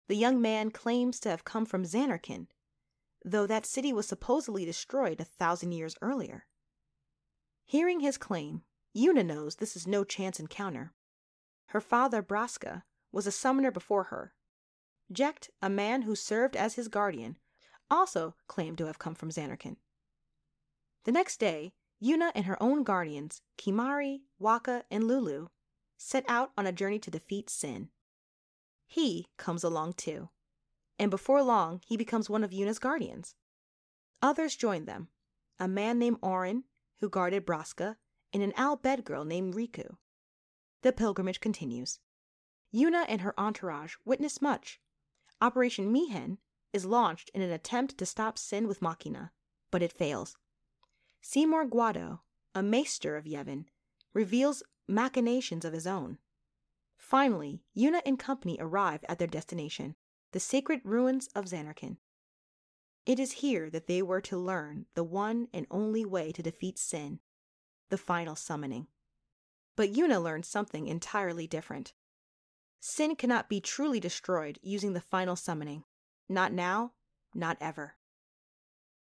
The 0.08 0.16
young 0.16 0.42
man 0.42 0.72
claims 0.72 1.20
to 1.22 1.30
have 1.30 1.46
come 1.46 1.66
from 1.66 1.86
Zanarkand, 1.86 2.48
though 3.24 3.48
that 3.48 3.66
city 3.66 3.94
was 3.94 4.08
supposedly 4.08 4.66
destroyed 4.66 5.22
a 5.22 5.26
thousand 5.26 5.72
years 5.72 5.96
earlier. 6.02 6.46
Hearing 7.66 8.02
his 8.02 8.18
claim, 8.18 8.64
Yuna 8.96 9.26
knows 9.26 9.56
this 9.56 9.76
is 9.76 9.88
no 9.88 10.04
chance 10.04 10.40
encounter. 10.40 10.94
Her 11.68 11.82
father, 11.82 12.22
Braska, 12.22 12.84
was 13.12 13.26
a 13.26 13.32
summoner 13.32 13.72
before 13.72 14.06
her. 14.06 14.34
Jecht, 15.12 15.50
a 15.62 15.70
man 15.70 16.04
who 16.04 16.16
served 16.16 16.56
as 16.56 16.76
his 16.76 16.88
guardian, 16.88 17.38
also 17.90 18.36
claimed 18.48 18.78
to 18.80 18.88
have 18.88 19.00
come 19.00 19.16
from 19.16 19.30
Zanarkand. 19.30 19.78
The 21.06 21.12
next 21.12 21.40
day, 21.40 21.74
Yuna 22.04 22.32
and 22.36 22.46
her 22.46 22.62
own 22.62 22.84
guardians, 22.84 23.42
Kimahri, 23.58 24.24
Wakka, 24.42 24.84
and 24.92 25.06
Lulu, 25.06 25.48
set 25.98 26.26
out 26.28 26.52
on 26.58 26.68
a 26.68 26.74
journey 26.74 27.00
to 27.00 27.10
defeat 27.10 27.50
Sin. 27.50 27.90
He 28.86 29.30
comes 29.38 29.64
along 29.64 29.94
too, 29.94 30.30
and 31.00 31.10
before 31.10 31.42
long 31.42 31.80
he 31.86 31.96
becomes 31.96 32.30
one 32.30 32.44
of 32.44 32.52
Yuna's 32.52 32.78
guardians. 32.78 33.36
Others 34.22 34.58
join 34.58 34.84
them, 34.84 35.08
a 35.60 35.68
man 35.68 35.98
named 35.98 36.18
Auron, 36.22 36.66
who 37.00 37.10
guarded 37.10 37.46
Braska, 37.46 37.98
and 38.34 38.44
an 38.44 38.54
Al 38.58 38.78
Bhed 38.78 39.06
girl 39.06 39.24
named 39.24 39.56
Rikku. 39.56 39.96
The 40.82 40.92
pilgrimage 40.92 41.40
continues. 41.40 42.00
Yuna 42.74 43.06
and 43.08 43.22
her 43.22 43.40
entourage 43.40 43.96
witness 44.04 44.42
much. 44.42 44.82
Operation 45.40 45.94
Mi'ihen 45.94 46.38
is 46.74 46.86
launched 46.86 47.30
in 47.34 47.42
an 47.42 47.52
attempt 47.52 47.98
to 47.98 48.06
stop 48.06 48.38
Sin 48.38 48.68
with 48.68 48.82
Machina, 48.82 49.32
but 49.72 49.82
it 49.82 49.94
fails. 49.94 50.36
Seymour 51.26 51.68
Guado, 51.68 52.20
a 52.54 52.62
maester 52.62 53.16
of 53.16 53.24
Yevon, 53.24 53.64
reveals 54.14 54.62
machinations 54.90 55.64
of 55.64 55.72
his 55.72 55.88
own. 55.88 56.18
Finally, 56.98 57.64
Yuna 57.78 58.02
and 58.06 58.20
company 58.20 58.58
arrive 58.60 59.06
at 59.08 59.20
their 59.20 59.28
destination, 59.28 59.96
the 60.34 60.42
sacred 60.42 60.82
ruins 60.84 61.30
of 61.34 61.46
Zanarkand. 61.46 61.96
It 63.06 63.20
is 63.20 63.32
here 63.32 63.70
that 63.70 63.88
they 63.88 64.02
were 64.02 64.20
to 64.20 64.38
learn 64.38 64.86
the 64.96 65.04
one 65.06 65.48
and 65.54 65.66
only 65.72 66.04
way 66.04 66.34
to 66.34 66.44
defeat 66.44 66.78
sin, 66.78 67.22
the 67.90 67.98
final 67.98 68.36
summoning. 68.36 68.88
But 69.78 69.94
Yuna 69.94 70.22
learned 70.22 70.46
something 70.46 70.88
entirely 70.88 71.48
different. 71.48 71.94
Sin 72.82 73.16
cannot 73.16 73.48
be 73.48 73.62
truly 73.62 74.02
destroyed 74.02 74.60
using 74.62 74.92
the 74.92 75.00
final 75.00 75.38
summoning. 75.38 75.86
Not 76.28 76.52
now, 76.52 76.92
not 77.34 77.56
ever. 77.62 77.96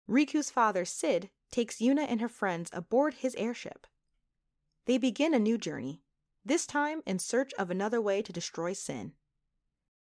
Rikku's 0.09 0.49
father, 0.49 0.85
Cid, 0.85 1.29
takes 1.53 1.77
Yuna 1.77 2.05
and 2.09 2.19
her 2.19 2.27
friends 2.27 2.69
aboard 2.73 3.13
his 3.13 3.35
airship. 3.35 3.85
They 4.85 4.97
begin 4.97 5.33
a 5.33 5.39
new 5.39 5.57
journey, 5.57 6.01
this 6.43 6.65
time 6.65 7.01
in 7.05 7.19
search 7.19 7.53
of 7.53 7.69
another 7.69 8.01
way 8.01 8.21
to 8.23 8.33
destroy 8.33 8.73
sin. 8.73 9.13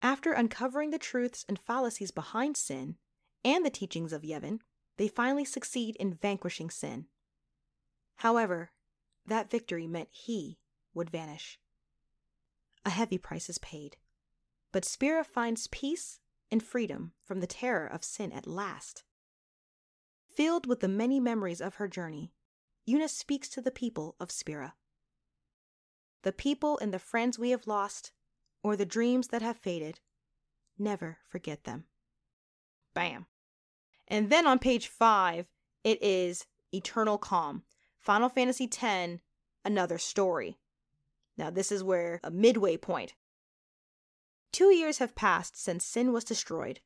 After 0.01 0.31
uncovering 0.31 0.91
the 0.91 0.99
truths 0.99 1.43
and 1.49 1.59
fallacies 1.59 2.11
behind 2.11 2.55
sin 2.57 2.95
and 3.43 3.65
the 3.65 3.71
teachings 3.71 4.13
of 4.13 4.21
Yevon, 4.21 4.59
they 4.97 5.07
finally 5.07 5.43
succeed 5.43 5.95
in 5.97 6.13
vanquishing 6.13 6.69
sin. 6.69 7.07
However, 8.17 8.71
that 9.25 9.49
victory 9.49 9.87
meant 9.87 10.09
he 10.11 10.59
would 10.93 11.09
vanish. 11.09 11.59
A 12.85 12.91
heavy 12.91 13.17
price 13.17 13.49
is 13.49 13.57
paid, 13.57 13.97
but 14.71 14.85
Spira 14.85 15.23
finds 15.23 15.67
peace 15.67 16.19
and 16.51 16.61
freedom 16.61 17.13
from 17.23 17.39
the 17.39 17.47
terror 17.47 17.87
of 17.87 18.03
sin 18.03 18.31
at 18.31 18.47
last. 18.47 19.03
Filled 20.33 20.65
with 20.65 20.79
the 20.79 20.87
many 20.87 21.19
memories 21.19 21.61
of 21.61 21.75
her 21.75 21.87
journey, 21.87 22.31
Yuna 22.87 23.09
speaks 23.09 23.49
to 23.49 23.61
the 23.61 23.71
people 23.71 24.15
of 24.19 24.31
Spira. 24.31 24.75
The 26.23 26.31
people 26.31 26.77
and 26.79 26.93
the 26.93 26.99
friends 26.99 27.37
we 27.37 27.49
have 27.49 27.67
lost, 27.67 28.11
or 28.63 28.75
the 28.75 28.85
dreams 28.85 29.27
that 29.29 29.41
have 29.41 29.57
faded, 29.57 29.99
never 30.77 31.17
forget 31.27 31.63
them. 31.63 31.85
Bam. 32.93 33.25
And 34.07 34.29
then 34.29 34.47
on 34.47 34.59
page 34.59 34.87
five, 34.87 35.47
it 35.83 36.01
is 36.01 36.45
Eternal 36.71 37.17
Calm. 37.17 37.63
Final 37.99 38.29
Fantasy 38.29 38.69
X, 38.71 39.21
another 39.65 39.97
story. 39.97 40.57
Now, 41.37 41.49
this 41.49 41.71
is 41.71 41.83
where 41.83 42.19
a 42.23 42.31
midway 42.31 42.77
point. 42.77 43.13
Two 44.51 44.73
years 44.73 44.97
have 44.97 45.15
passed 45.15 45.61
since 45.61 45.85
Sin 45.85 46.11
was 46.11 46.23
destroyed. 46.23 46.81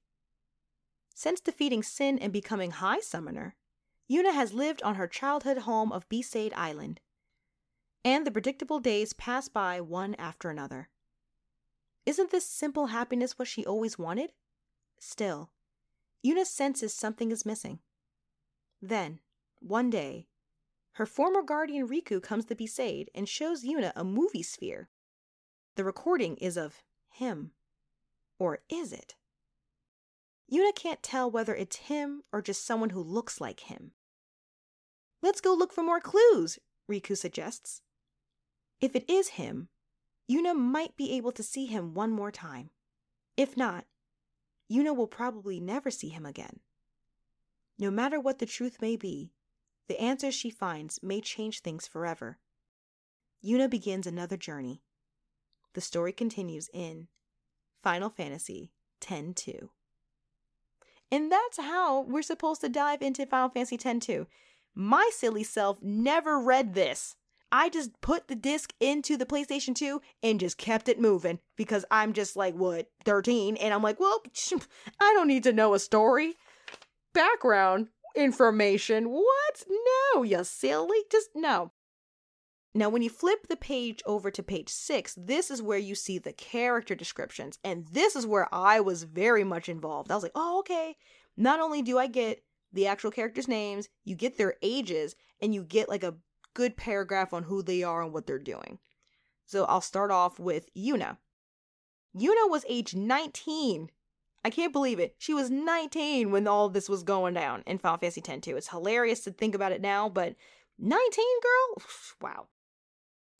Since 1.18 1.40
defeating 1.40 1.82
Sin 1.82 2.20
and 2.20 2.34
becoming 2.34 2.72
High 2.72 3.00
Summoner, 3.00 3.56
Yuna 4.12 4.34
has 4.34 4.54
lived 4.54 4.84
on 4.84 4.96
her 4.96 5.08
childhood 5.08 5.60
home 5.60 5.94
of 5.94 6.10
Besaid 6.10 6.52
Island. 6.54 7.00
And 8.04 8.28
the 8.28 8.32
predictable 8.32 8.82
days 8.82 9.14
pass 9.14 9.48
by 9.48 9.80
one 9.80 10.16
after 10.16 10.50
another. 10.50 10.90
Isn't 12.06 12.32
this 12.32 12.46
simple 12.46 12.88
happiness 12.88 13.40
what 13.40 13.48
she 13.48 13.66
always 13.66 13.98
wanted? 13.98 14.34
Still, 15.00 15.52
Yuna 16.24 16.46
senses 16.46 16.94
something 16.94 17.32
is 17.32 17.46
missing. 17.46 17.80
Then, 18.82 19.20
one 19.60 19.90
day, 19.90 20.28
her 20.94 21.06
former 21.06 21.42
guardian 21.42 21.88
Rikku 21.88 22.22
comes 22.22 22.46
to 22.46 22.56
Besaid 22.56 23.08
and 23.16 23.28
shows 23.28 23.64
Yuna 23.64 23.94
a 23.96 24.04
movie 24.04 24.44
sphere. 24.44 24.90
The 25.78 25.86
recording 25.86 26.36
is 26.38 26.58
of 26.58 26.84
him. 27.10 27.52
Or 28.38 28.60
is 28.70 28.92
it? 28.92 29.16
Yuna 30.52 30.76
can't 30.76 31.02
tell 31.02 31.30
whether 31.30 31.56
it's 31.56 31.76
him 31.78 32.24
or 32.32 32.42
just 32.42 32.66
someone 32.66 32.92
who 32.92 33.02
looks 33.02 33.42
like 33.42 33.62
him. 33.62 33.92
Let's 35.22 35.42
go 35.42 35.54
look 35.54 35.74
for 35.74 35.84
more 35.84 36.00
clues, 36.00 36.60
Rikku 36.90 37.18
suggests. 37.18 37.82
If 38.80 38.96
it 38.96 39.10
is 39.10 39.30
him, 39.30 39.70
Yuna 40.30 40.56
might 40.56 40.96
be 40.96 41.14
able 41.14 41.32
to 41.32 41.44
see 41.44 41.66
him 41.66 41.94
one 41.94 42.12
more 42.12 42.32
time. 42.32 42.70
If 43.38 43.58
not, 43.58 43.86
Yuna 44.72 44.96
will 44.96 45.08
probably 45.08 45.60
never 45.60 45.90
see 45.90 46.10
him 46.10 46.26
again. 46.26 46.60
No 47.78 47.92
matter 47.92 48.20
what 48.20 48.40
the 48.40 48.46
truth 48.46 48.82
may 48.82 48.96
be, 48.96 49.32
the 49.88 50.00
answers 50.00 50.34
she 50.34 50.50
finds 50.50 51.02
may 51.04 51.22
change 51.22 51.60
things 51.60 51.88
forever. 51.88 52.40
Yuna 53.44 53.70
begins 53.70 54.08
another 54.08 54.38
journey. 54.38 54.82
The 55.74 55.82
story 55.82 56.14
continues 56.14 56.70
in 56.74 57.08
Final 57.84 58.10
Fantasy 58.10 58.72
X 59.08 59.44
2. 59.44 59.70
And 61.12 61.32
that's 61.32 61.58
how 61.58 62.02
we're 62.02 62.22
supposed 62.22 62.62
to 62.62 62.70
dive 62.70 63.02
into 63.02 63.26
Final 63.26 63.50
Fantasy 63.50 63.80
X 63.84 64.06
2. 64.06 64.28
My 64.74 65.10
silly 65.14 65.44
self 65.44 65.82
never 65.82 66.40
read 66.40 66.74
this. 66.74 67.16
I 67.52 67.70
just 67.70 68.02
put 68.02 68.28
the 68.28 68.36
disc 68.36 68.74
into 68.80 69.16
the 69.16 69.26
PlayStation 69.26 69.76
2 69.76 70.02
and 70.24 70.40
just 70.40 70.58
kept 70.58 70.90
it 70.90 71.00
moving 71.00 71.40
because 71.56 71.86
I'm 71.90 72.12
just 72.12 72.36
like, 72.36 72.56
what, 72.56 72.88
13? 73.06 73.56
And 73.58 73.74
I'm 73.74 73.84
like, 73.84 74.00
well, 74.00 74.22
I 75.00 75.14
don't 75.14 75.28
need 75.28 75.44
to 75.44 75.54
know 75.54 75.74
a 75.74 75.80
story. 75.80 76.36
Background 77.14 77.88
information. 78.16 79.10
What? 79.10 79.64
No, 80.14 80.24
you 80.24 80.44
silly. 80.44 80.98
Just 81.12 81.30
no. 81.36 81.72
Now, 82.78 82.90
when 82.90 83.02
you 83.02 83.10
flip 83.10 83.48
the 83.48 83.56
page 83.56 84.04
over 84.06 84.30
to 84.30 84.44
page 84.44 84.68
six, 84.68 85.16
this 85.18 85.50
is 85.50 85.62
where 85.62 85.78
you 85.78 85.96
see 85.96 86.18
the 86.18 86.34
character 86.34 86.94
descriptions. 86.94 87.58
And 87.64 87.88
this 87.88 88.18
is 88.18 88.28
where 88.28 88.54
I 88.54 88.82
was 88.82 89.04
very 89.04 89.46
much 89.46 89.70
involved. 89.70 90.12
I 90.12 90.16
was 90.16 90.24
like, 90.24 90.34
oh, 90.36 90.60
okay. 90.60 90.98
Not 91.38 91.62
only 91.62 91.82
do 91.82 91.98
I 91.98 92.08
get 92.08 92.44
the 92.74 92.86
actual 92.86 93.12
characters' 93.12 93.48
names, 93.48 93.88
you 94.04 94.14
get 94.14 94.38
their 94.38 94.56
ages, 94.62 95.16
and 95.42 95.56
you 95.56 95.64
get 95.64 95.88
like 95.88 96.04
a 96.04 96.16
good 96.54 96.76
paragraph 96.76 97.34
on 97.34 97.44
who 97.44 97.64
they 97.64 97.82
are 97.82 98.04
and 98.04 98.12
what 98.12 98.28
they're 98.28 98.38
doing. 98.38 98.80
So 99.46 99.64
I'll 99.64 99.80
start 99.80 100.12
off 100.12 100.38
with 100.38 100.68
Yuna. 100.76 101.16
Yuna 102.14 102.50
was 102.50 102.66
age 102.68 102.94
19. 102.94 103.90
I 104.44 104.50
can't 104.50 104.74
believe 104.74 105.00
it. 105.00 105.16
She 105.18 105.34
was 105.34 105.50
19 105.50 106.30
when 106.30 106.46
all 106.46 106.68
this 106.68 106.90
was 106.90 107.04
going 107.04 107.36
down 107.36 107.64
in 107.66 107.78
Final 107.78 108.00
Fantasy 108.00 108.22
X 108.28 108.46
2. 108.46 108.58
It's 108.58 108.68
hilarious 108.68 109.22
to 109.22 109.32
think 109.32 109.56
about 109.56 109.72
it 109.72 109.82
now, 109.82 110.10
but 110.10 110.36
19, 110.78 111.26
girl? 111.42 111.84
Wow. 112.22 112.48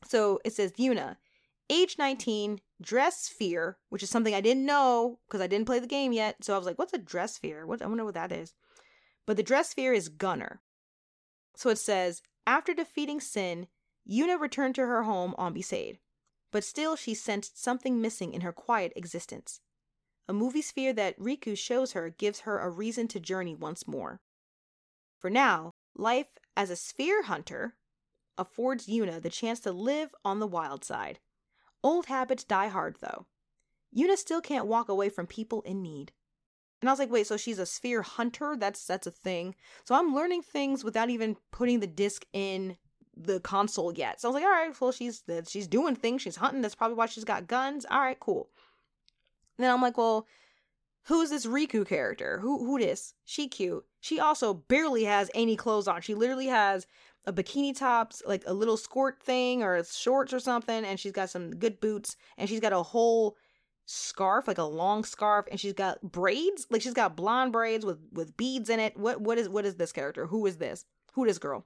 So 0.08 0.40
it 0.46 0.54
says 0.54 0.74
Yuna, 0.74 1.18
age 1.70 1.96
19, 1.98 2.62
dress 2.82 3.22
sphere, 3.22 3.78
which 3.90 4.04
is 4.04 4.10
something 4.10 4.34
I 4.34 4.42
didn't 4.42 4.66
know 4.66 5.20
because 5.28 5.42
I 5.42 5.48
didn't 5.48 5.66
play 5.66 5.80
the 5.80 5.88
game 5.88 6.14
yet. 6.14 6.44
So 6.44 6.54
I 6.54 6.58
was 6.58 6.66
like, 6.66 6.78
what's 6.78 6.94
a 6.94 6.98
dress 6.98 7.36
sphere? 7.36 7.66
What 7.66 7.82
I 7.82 7.88
wonder 7.88 8.06
what 8.06 8.14
that 8.14 8.32
is. 8.32 8.54
But 9.26 9.38
the 9.38 9.44
dress 9.44 9.70
sphere 9.70 9.94
is 9.94 10.10
Gunner. 10.10 10.62
So 11.56 11.70
it 11.70 11.78
says, 11.78 12.22
after 12.46 12.74
defeating 12.74 13.20
Sin, 13.20 13.68
Yuna 14.08 14.40
returned 14.40 14.76
to 14.76 14.86
her 14.86 15.04
home 15.04 15.34
on 15.38 15.56
Besaid, 15.56 15.98
but 16.52 16.64
still 16.64 16.96
she 16.96 17.16
sensed 17.16 17.62
something 17.62 18.00
missing 18.00 18.34
in 18.34 18.42
her 18.42 18.52
quiet 18.52 18.94
existence. 18.96 19.62
A 20.28 20.34
movie 20.34 20.62
sphere 20.62 20.94
that 20.94 21.20
Rikku 21.20 21.58
shows 21.58 21.94
her 21.94 22.10
gives 22.10 22.42
her 22.42 22.60
a 22.60 22.70
reason 22.70 23.08
to 23.10 23.20
journey 23.20 23.56
once 23.56 23.88
more. 23.88 24.22
For 25.20 25.30
now, 25.30 25.72
life 25.96 26.28
as 26.56 26.70
a 26.70 26.76
sphere 26.76 27.24
hunter 27.24 27.76
affords 28.38 28.88
Yuna 28.88 29.22
the 29.22 29.30
chance 29.30 29.60
to 29.62 29.72
live 29.72 30.14
on 30.24 30.40
the 30.40 30.48
wild 30.48 30.84
side. 30.84 31.20
Old 31.84 32.08
habits 32.08 32.44
die 32.44 32.68
hard, 32.68 32.98
though. 33.02 33.26
Yuna 33.96 34.18
still 34.18 34.42
can't 34.42 34.68
walk 34.68 34.90
away 34.90 35.10
from 35.10 35.28
people 35.28 35.62
in 35.62 35.82
need. 35.82 36.12
And 36.82 36.90
I 36.90 36.94
was 36.94 37.00
like, 37.00 37.12
wait, 37.12 37.28
so 37.28 37.38
she's 37.38 37.60
a 37.60 37.66
sphere 37.66 38.02
hunter? 38.02 38.56
That's 38.58 38.86
that's 38.86 39.08
a 39.08 39.12
thing. 39.12 39.56
So 39.86 39.96
I'm 39.96 40.14
learning 40.14 40.42
things 40.42 40.84
without 40.84 41.10
even 41.10 41.38
putting 41.52 41.80
the 41.80 41.88
disc 41.88 42.26
in 42.34 42.78
the 43.16 43.40
console 43.40 43.94
yet. 43.94 44.20
So 44.20 44.28
I 44.28 44.30
was 44.30 44.36
like, 44.36 44.44
all 44.44 44.52
right, 44.52 44.82
well, 44.82 44.92
she's 44.92 45.24
she's 45.48 45.68
doing 45.68 45.96
things, 45.96 46.22
she's 46.22 46.36
hunting. 46.36 46.62
That's 46.62 46.76
probably 46.76 46.96
why 46.96 47.06
she's 47.06 47.24
got 47.24 47.48
guns. 47.48 47.86
All 47.90 48.00
right, 48.00 48.20
cool. 48.20 48.50
And 49.58 49.64
then 49.64 49.72
I'm 49.72 49.82
like, 49.82 49.98
well, 49.98 50.28
who's 51.04 51.30
this 51.30 51.46
Rikku 51.46 51.88
character? 51.88 52.40
Who 52.40 52.66
who 52.66 52.78
this? 52.78 53.14
She 53.24 53.48
cute. 53.48 53.86
She 54.02 54.20
also 54.20 54.54
barely 54.54 55.06
has 55.06 55.32
any 55.34 55.56
clothes 55.56 55.88
on. 55.88 56.02
She 56.02 56.14
literally 56.14 56.48
has 56.48 56.86
a 57.28 57.34
bikini 57.34 57.78
tops, 57.78 58.22
like 58.26 58.44
a 58.46 58.54
little 58.54 58.78
skirt 58.78 59.22
thing 59.22 59.64
or 59.64 59.84
shorts 59.84 60.34
or 60.34 60.40
something, 60.40 60.86
and 60.86 61.00
she's 61.00 61.12
got 61.12 61.30
some 61.30 61.52
good 61.52 61.80
boots, 61.80 62.18
and 62.38 62.50
she's 62.50 62.60
got 62.60 62.74
a 62.74 62.84
whole 62.84 63.36
scarf, 63.86 64.48
like 64.48 64.58
a 64.58 64.64
long 64.64 65.04
scarf, 65.04 65.46
and 65.50 65.60
she's 65.60 65.74
got 65.74 66.02
braids, 66.02 66.68
like 66.70 66.82
she's 66.82 66.94
got 66.94 67.16
blonde 67.16 67.52
braids 67.52 67.86
with 67.86 68.00
with 68.12 68.38
beads 68.38 68.70
in 68.70 68.80
it. 68.80 68.98
What 68.98 69.22
what 69.22 69.38
is 69.38 69.50
what 69.50 69.66
is 69.66 69.76
this 69.76 69.92
character? 69.92 70.28
Who 70.28 70.46
is 70.46 70.58
this? 70.58 70.86
Who 71.14 71.26
this 71.26 71.40
girl? 71.40 71.66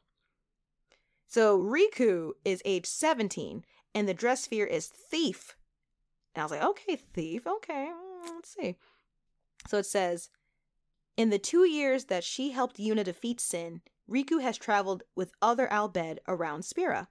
So 1.28 1.60
Rikku 1.60 2.32
is 2.44 2.62
age 2.66 2.88
17 2.88 3.64
and 3.94 4.08
the 4.08 4.16
dress 4.16 4.42
sphere 4.42 4.66
is 4.66 4.88
thief. 4.88 5.56
And 6.34 6.42
I 6.42 6.46
was 6.46 6.52
like, 6.52 6.64
okay, 6.64 6.96
thief, 6.96 7.46
okay, 7.46 7.90
mm, 7.92 8.30
let's 8.34 8.56
see. 8.60 8.76
So 9.68 9.78
it 9.78 9.86
says, 9.86 10.30
in 11.18 11.30
the 11.30 11.38
two 11.38 11.68
years 11.68 12.06
that 12.06 12.24
she 12.24 12.52
helped 12.52 12.78
Yuna 12.78 13.04
defeat 13.04 13.40
Sin, 13.40 13.82
Rikku 14.10 14.42
has 14.42 14.58
traveled 14.58 15.04
with 15.16 15.34
other 15.40 15.72
Al 15.72 15.88
Bhed 15.88 16.18
around 16.28 16.64
Spira, 16.64 17.10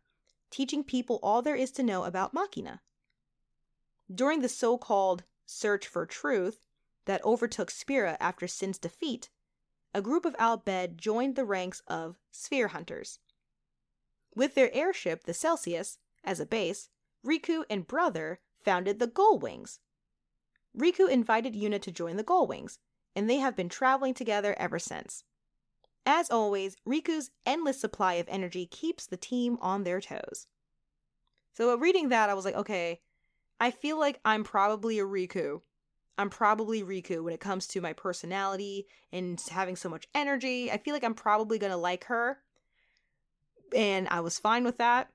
teaching 0.50 0.82
people 0.82 1.20
all 1.22 1.42
there 1.42 1.54
is 1.54 1.70
to 1.72 1.82
know 1.82 2.02
about 2.04 2.34
Machina. 2.34 2.82
During 4.12 4.40
the 4.40 4.48
so 4.48 4.76
called 4.76 5.22
search 5.46 5.86
for 5.86 6.06
truth 6.06 6.60
that 7.04 7.24
overtook 7.24 7.70
Spira 7.70 8.16
after 8.18 8.48
Sin's 8.48 8.78
defeat, 8.78 9.30
a 9.94 10.02
group 10.02 10.24
of 10.24 10.34
Al 10.38 10.58
Bhed 10.58 10.96
joined 10.96 11.36
the 11.36 11.44
ranks 11.44 11.82
of 11.86 12.18
sphere 12.32 12.68
hunters. 12.68 13.20
With 14.34 14.54
their 14.54 14.74
airship, 14.74 15.24
the 15.24 15.34
Celsius, 15.34 15.98
as 16.24 16.40
a 16.40 16.46
base, 16.46 16.88
Rikku 17.24 17.64
and 17.70 17.86
Brother 17.86 18.40
founded 18.60 18.98
the 18.98 19.08
Gullwings. 19.08 19.78
Rikku 20.76 21.08
invited 21.08 21.54
Yuna 21.54 21.80
to 21.82 21.92
join 21.92 22.16
the 22.16 22.24
Gullwings, 22.24 22.78
and 23.14 23.30
they 23.30 23.36
have 23.36 23.56
been 23.56 23.68
traveling 23.68 24.14
together 24.14 24.54
ever 24.58 24.78
since. 24.78 25.24
As 26.06 26.30
always, 26.30 26.76
Rikku's 26.86 27.30
endless 27.44 27.80
supply 27.80 28.14
of 28.14 28.28
energy 28.28 28.66
keeps 28.66 29.06
the 29.06 29.16
team 29.16 29.58
on 29.60 29.84
their 29.84 30.00
toes. 30.00 30.46
So, 31.52 31.72
uh, 31.72 31.76
reading 31.76 32.08
that, 32.08 32.30
I 32.30 32.34
was 32.34 32.44
like, 32.44 32.54
okay, 32.54 33.00
I 33.60 33.70
feel 33.70 33.98
like 33.98 34.20
I'm 34.24 34.44
probably 34.44 34.98
a 34.98 35.04
Rikku. 35.04 35.60
I'm 36.16 36.30
probably 36.30 36.82
Rikku 36.82 37.22
when 37.22 37.34
it 37.34 37.40
comes 37.40 37.66
to 37.68 37.80
my 37.80 37.92
personality 37.92 38.86
and 39.12 39.40
having 39.50 39.76
so 39.76 39.88
much 39.88 40.08
energy. 40.14 40.70
I 40.70 40.78
feel 40.78 40.94
like 40.94 41.04
I'm 41.04 41.14
probably 41.14 41.58
going 41.58 41.72
to 41.72 41.76
like 41.76 42.04
her. 42.04 42.38
And 43.74 44.08
I 44.08 44.20
was 44.20 44.38
fine 44.38 44.64
with 44.64 44.78
that. 44.78 45.10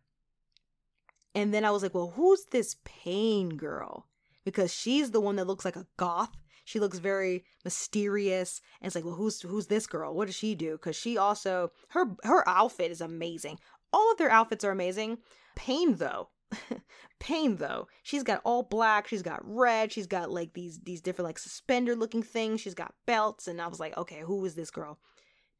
And 1.35 1.53
then 1.53 1.65
I 1.65 1.71
was 1.71 1.83
like, 1.83 1.93
well, 1.93 2.13
who's 2.15 2.45
this 2.51 2.77
Payne 2.83 3.57
girl? 3.57 4.07
Because 4.45 4.73
she's 4.73 5.11
the 5.11 5.21
one 5.21 5.35
that 5.37 5.47
looks 5.47 5.65
like 5.65 5.75
a 5.75 5.87
goth. 5.97 6.37
She 6.63 6.79
looks 6.79 6.99
very 6.99 7.43
mysterious. 7.63 8.61
And 8.79 8.87
it's 8.87 8.95
like, 8.95 9.05
well, 9.05 9.15
who's 9.15 9.41
who's 9.41 9.67
this 9.67 9.87
girl? 9.87 10.13
What 10.13 10.27
does 10.27 10.35
she 10.35 10.55
do? 10.55 10.73
Because 10.73 10.95
she 10.95 11.17
also 11.17 11.71
her 11.89 12.15
her 12.23 12.47
outfit 12.47 12.91
is 12.91 13.01
amazing. 13.01 13.59
All 13.91 14.11
of 14.11 14.17
their 14.17 14.31
outfits 14.31 14.63
are 14.63 14.71
amazing. 14.71 15.19
Payne 15.55 15.95
though. 15.95 16.29
Payne 17.19 17.57
though. 17.57 17.87
She's 18.03 18.23
got 18.23 18.41
all 18.43 18.63
black, 18.63 19.07
she's 19.07 19.21
got 19.21 19.41
red, 19.43 19.91
she's 19.91 20.07
got 20.07 20.31
like 20.31 20.53
these 20.53 20.79
these 20.79 21.01
different 21.01 21.27
like 21.27 21.39
suspender 21.39 21.95
looking 21.95 22.23
things, 22.23 22.61
she's 22.61 22.73
got 22.73 22.95
belts, 23.05 23.47
and 23.47 23.61
I 23.61 23.67
was 23.67 23.79
like, 23.79 23.97
okay, 23.97 24.21
who 24.21 24.43
is 24.45 24.55
this 24.55 24.71
girl? 24.71 24.99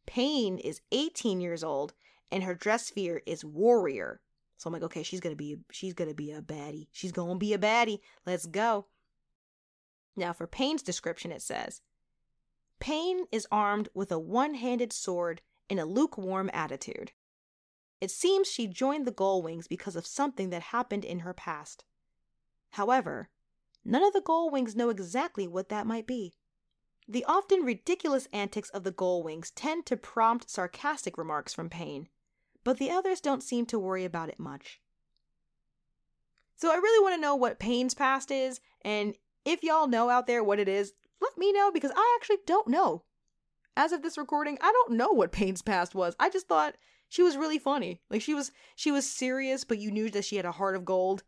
Payne 0.05 0.57
is 0.57 0.81
18 0.91 1.39
years 1.39 1.63
old 1.63 1.93
and 2.31 2.43
her 2.43 2.55
dress 2.55 2.87
sphere 2.87 3.21
is 3.25 3.45
warrior. 3.45 4.19
So 4.57 4.67
I'm 4.67 4.73
like, 4.73 4.83
okay, 4.83 5.03
she's 5.03 5.19
gonna 5.19 5.35
be 5.35 5.57
she's 5.71 5.93
gonna 5.93 6.13
be 6.13 6.31
a 6.31 6.41
baddie. 6.41 6.87
She's 6.91 7.11
gonna 7.11 7.37
be 7.37 7.53
a 7.53 7.57
baddie. 7.57 7.99
Let's 8.25 8.45
go. 8.45 8.87
Now 10.15 10.33
for 10.33 10.47
Payne's 10.47 10.83
description, 10.83 11.31
it 11.31 11.41
says 11.41 11.81
Payne 12.79 13.25
is 13.31 13.47
armed 13.51 13.89
with 13.93 14.11
a 14.11 14.19
one 14.19 14.55
handed 14.55 14.93
sword 14.93 15.41
in 15.69 15.79
a 15.79 15.85
lukewarm 15.85 16.49
attitude. 16.53 17.11
It 18.01 18.11
seems 18.11 18.49
she 18.49 18.67
joined 18.67 19.07
the 19.07 19.13
Gullwings 19.13 19.69
because 19.69 19.95
of 19.95 20.05
something 20.05 20.49
that 20.49 20.61
happened 20.61 21.05
in 21.05 21.19
her 21.19 21.33
past. 21.33 21.85
However, 22.71 23.29
none 23.85 24.03
of 24.03 24.13
the 24.13 24.21
Gullwings 24.21 24.75
know 24.75 24.89
exactly 24.89 25.47
what 25.47 25.69
that 25.69 25.87
might 25.87 26.05
be. 26.05 26.35
The 27.07 27.25
often 27.25 27.61
ridiculous 27.61 28.27
antics 28.33 28.69
of 28.69 28.83
the 28.83 28.91
Gullwings 28.91 29.51
tend 29.55 29.85
to 29.85 29.97
prompt 29.97 30.49
sarcastic 30.49 31.17
remarks 31.17 31.53
from 31.53 31.69
Payne, 31.69 32.09
but 32.63 32.77
the 32.77 32.91
others 32.91 33.21
don't 33.21 33.43
seem 33.43 33.65
to 33.67 33.79
worry 33.79 34.05
about 34.05 34.29
it 34.29 34.39
much. 34.39 34.81
So 36.55 36.71
I 36.71 36.75
really 36.75 37.03
want 37.03 37.15
to 37.15 37.21
know 37.21 37.35
what 37.35 37.59
Payne's 37.59 37.93
past 37.93 38.31
is, 38.31 38.61
and 38.81 39.15
if 39.45 39.63
y'all 39.63 39.87
know 39.87 40.09
out 40.09 40.27
there 40.27 40.43
what 40.43 40.59
it 40.59 40.67
is, 40.67 40.93
let 41.21 41.37
me 41.37 41.51
know 41.51 41.71
because 41.71 41.91
I 41.95 42.17
actually 42.19 42.39
don't 42.45 42.67
know. 42.67 43.03
As 43.75 43.91
of 43.91 44.03
this 44.03 44.17
recording, 44.17 44.57
I 44.61 44.71
don't 44.71 44.93
know 44.97 45.11
what 45.11 45.31
Payne's 45.31 45.61
past 45.61 45.95
was. 45.95 46.15
I 46.19 46.29
just 46.29 46.47
thought 46.47 46.75
she 47.09 47.23
was 47.23 47.37
really 47.37 47.57
funny. 47.59 48.01
Like 48.09 48.21
she 48.21 48.33
was 48.33 48.51
she 48.75 48.91
was 48.91 49.09
serious, 49.09 49.63
but 49.63 49.79
you 49.79 49.91
knew 49.91 50.09
that 50.11 50.25
she 50.25 50.35
had 50.35 50.45
a 50.45 50.51
heart 50.51 50.75
of 50.75 50.85
gold. 50.85 51.23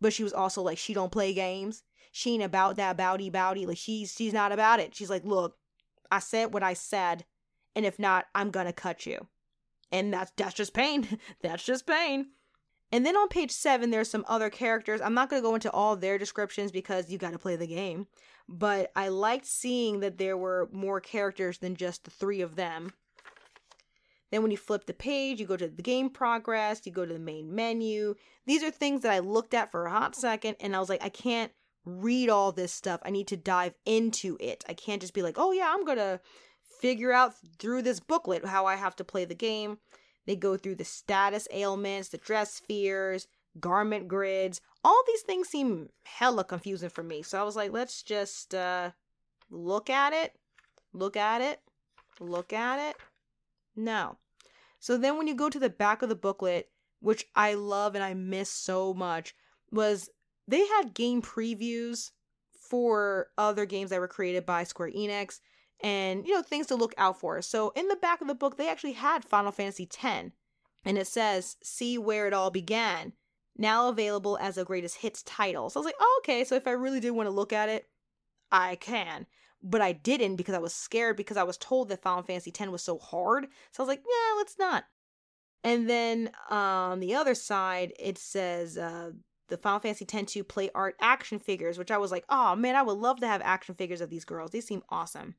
But 0.00 0.12
she 0.12 0.22
was 0.24 0.32
also 0.32 0.62
like 0.62 0.78
she 0.78 0.94
don't 0.94 1.12
play 1.12 1.32
games. 1.32 1.82
She 2.12 2.34
ain't 2.34 2.42
about 2.42 2.76
that 2.76 2.96
bowdy 2.96 3.30
bowdy. 3.30 3.66
Like 3.66 3.78
she's 3.78 4.12
she's 4.12 4.32
not 4.32 4.52
about 4.52 4.80
it. 4.80 4.94
She's 4.94 5.10
like, 5.10 5.24
look, 5.24 5.56
I 6.10 6.18
said 6.18 6.52
what 6.52 6.62
I 6.62 6.74
said, 6.74 7.24
and 7.74 7.86
if 7.86 7.98
not, 7.98 8.26
I'm 8.34 8.50
gonna 8.50 8.72
cut 8.72 9.06
you 9.06 9.26
and 9.92 10.12
that's 10.12 10.32
that's 10.36 10.54
just 10.54 10.74
Payne. 10.74 11.18
that's 11.42 11.64
just 11.64 11.86
Payne. 11.86 12.28
And 12.92 13.06
then 13.06 13.16
on 13.16 13.28
page 13.28 13.52
seven, 13.52 13.90
there's 13.90 14.10
some 14.10 14.24
other 14.28 14.50
characters. 14.50 15.00
I'm 15.00 15.14
not 15.14 15.30
going 15.30 15.40
to 15.42 15.48
go 15.48 15.54
into 15.54 15.70
all 15.70 15.96
their 15.96 16.18
descriptions 16.18 16.72
because 16.72 17.10
you 17.10 17.18
got 17.18 17.32
to 17.32 17.38
play 17.38 17.56
the 17.56 17.66
game. 17.66 18.08
But 18.48 18.90
I 18.96 19.08
liked 19.08 19.46
seeing 19.46 20.00
that 20.00 20.18
there 20.18 20.36
were 20.36 20.68
more 20.72 21.00
characters 21.00 21.58
than 21.58 21.76
just 21.76 22.04
the 22.04 22.10
three 22.10 22.40
of 22.40 22.56
them. 22.56 22.92
Then 24.30 24.42
when 24.42 24.50
you 24.50 24.56
flip 24.56 24.86
the 24.86 24.94
page, 24.94 25.40
you 25.40 25.46
go 25.46 25.56
to 25.56 25.68
the 25.68 25.82
game 25.82 26.10
progress, 26.10 26.82
you 26.84 26.92
go 26.92 27.06
to 27.06 27.12
the 27.12 27.18
main 27.18 27.54
menu. 27.54 28.14
These 28.46 28.62
are 28.62 28.70
things 28.70 29.02
that 29.02 29.12
I 29.12 29.18
looked 29.18 29.54
at 29.54 29.70
for 29.70 29.86
a 29.86 29.90
hot 29.90 30.14
second 30.14 30.56
and 30.60 30.74
I 30.74 30.80
was 30.80 30.88
like, 30.88 31.02
I 31.02 31.08
can't 31.08 31.52
read 31.84 32.28
all 32.28 32.52
this 32.52 32.72
stuff. 32.72 33.00
I 33.04 33.10
need 33.10 33.26
to 33.28 33.36
dive 33.36 33.74
into 33.86 34.36
it. 34.40 34.64
I 34.68 34.74
can't 34.74 35.00
just 35.00 35.14
be 35.14 35.22
like, 35.22 35.36
oh 35.38 35.52
yeah, 35.52 35.72
I'm 35.72 35.84
going 35.84 35.98
to 35.98 36.20
figure 36.80 37.12
out 37.12 37.34
through 37.58 37.82
this 37.82 38.00
booklet 38.00 38.44
how 38.44 38.66
I 38.66 38.76
have 38.76 38.96
to 38.96 39.04
play 39.04 39.24
the 39.24 39.34
game. 39.34 39.78
They 40.26 40.36
go 40.36 40.56
through 40.56 40.76
the 40.76 40.84
status 40.84 41.48
ailments, 41.50 42.08
the 42.08 42.18
dress 42.18 42.54
spheres, 42.54 43.26
garment 43.58 44.08
grids. 44.08 44.60
All 44.84 45.02
these 45.06 45.22
things 45.22 45.48
seem 45.48 45.88
hella 46.04 46.44
confusing 46.44 46.90
for 46.90 47.02
me. 47.02 47.22
So 47.22 47.40
I 47.40 47.42
was 47.42 47.56
like, 47.56 47.72
let's 47.72 48.02
just 48.02 48.54
uh, 48.54 48.90
look 49.50 49.90
at 49.90 50.12
it, 50.12 50.38
look 50.92 51.16
at 51.16 51.40
it, 51.40 51.60
look 52.20 52.52
at 52.52 52.90
it. 52.90 52.96
No. 53.74 54.18
So 54.78 54.96
then 54.96 55.16
when 55.16 55.26
you 55.26 55.34
go 55.34 55.50
to 55.50 55.58
the 55.58 55.70
back 55.70 56.02
of 56.02 56.08
the 56.08 56.14
booklet, 56.14 56.70
which 57.00 57.26
I 57.34 57.54
love 57.54 57.94
and 57.94 58.04
I 58.04 58.14
miss 58.14 58.50
so 58.50 58.94
much, 58.94 59.34
was 59.70 60.10
they 60.46 60.66
had 60.66 60.94
game 60.94 61.22
previews 61.22 62.10
for 62.52 63.28
other 63.36 63.66
games 63.66 63.90
that 63.90 64.00
were 64.00 64.08
created 64.08 64.46
by 64.46 64.64
Square 64.64 64.92
Enix 64.92 65.40
and 65.82 66.26
you 66.26 66.34
know 66.34 66.42
things 66.42 66.66
to 66.68 66.76
look 66.76 66.94
out 66.98 67.18
for. 67.18 67.40
So 67.42 67.72
in 67.74 67.88
the 67.88 67.96
back 67.96 68.20
of 68.20 68.28
the 68.28 68.34
book 68.34 68.56
they 68.56 68.68
actually 68.68 68.92
had 68.92 69.24
Final 69.24 69.52
Fantasy 69.52 69.88
X 70.02 70.30
and 70.84 70.98
it 70.98 71.06
says 71.06 71.56
see 71.62 71.98
where 71.98 72.26
it 72.26 72.34
all 72.34 72.50
began. 72.50 73.12
Now 73.56 73.88
available 73.88 74.38
as 74.40 74.56
a 74.56 74.64
greatest 74.64 74.98
hits 74.98 75.22
title. 75.22 75.68
So 75.68 75.78
I 75.78 75.82
was 75.82 75.86
like, 75.86 76.00
oh, 76.00 76.20
okay, 76.22 76.44
so 76.44 76.54
if 76.54 76.66
I 76.66 76.70
really 76.70 77.00
did 77.00 77.10
want 77.10 77.26
to 77.26 77.34
look 77.34 77.52
at 77.52 77.68
it, 77.68 77.88
I 78.50 78.76
can. 78.76 79.26
But 79.62 79.82
I 79.82 79.92
didn't 79.92 80.36
because 80.36 80.54
I 80.54 80.60
was 80.60 80.72
scared 80.72 81.16
because 81.16 81.36
I 81.36 81.42
was 81.42 81.58
told 81.58 81.88
that 81.88 82.02
Final 82.02 82.22
Fantasy 82.22 82.52
X 82.58 82.70
was 82.70 82.82
so 82.82 82.98
hard. 82.98 83.48
So 83.72 83.82
I 83.82 83.86
was 83.86 83.88
like, 83.88 84.02
yeah, 84.06 84.36
let's 84.38 84.58
not. 84.58 84.84
And 85.62 85.90
then 85.90 86.30
on 86.48 87.00
the 87.00 87.14
other 87.14 87.34
side, 87.34 87.92
it 87.98 88.16
says 88.16 88.78
uh, 88.78 89.10
the 89.48 89.58
Final 89.58 89.80
Fantasy 89.80 90.06
X 90.10 90.32
2 90.32 90.44
play 90.44 90.70
art 90.74 90.96
action 91.00 91.38
figures, 91.38 91.76
which 91.76 91.90
I 91.90 91.98
was 91.98 92.10
like, 92.10 92.24
oh 92.30 92.56
man, 92.56 92.76
I 92.76 92.82
would 92.82 92.96
love 92.96 93.20
to 93.20 93.26
have 93.26 93.42
action 93.42 93.74
figures 93.74 94.00
of 94.00 94.08
these 94.08 94.24
girls. 94.24 94.52
They 94.52 94.62
seem 94.62 94.82
awesome 94.88 95.34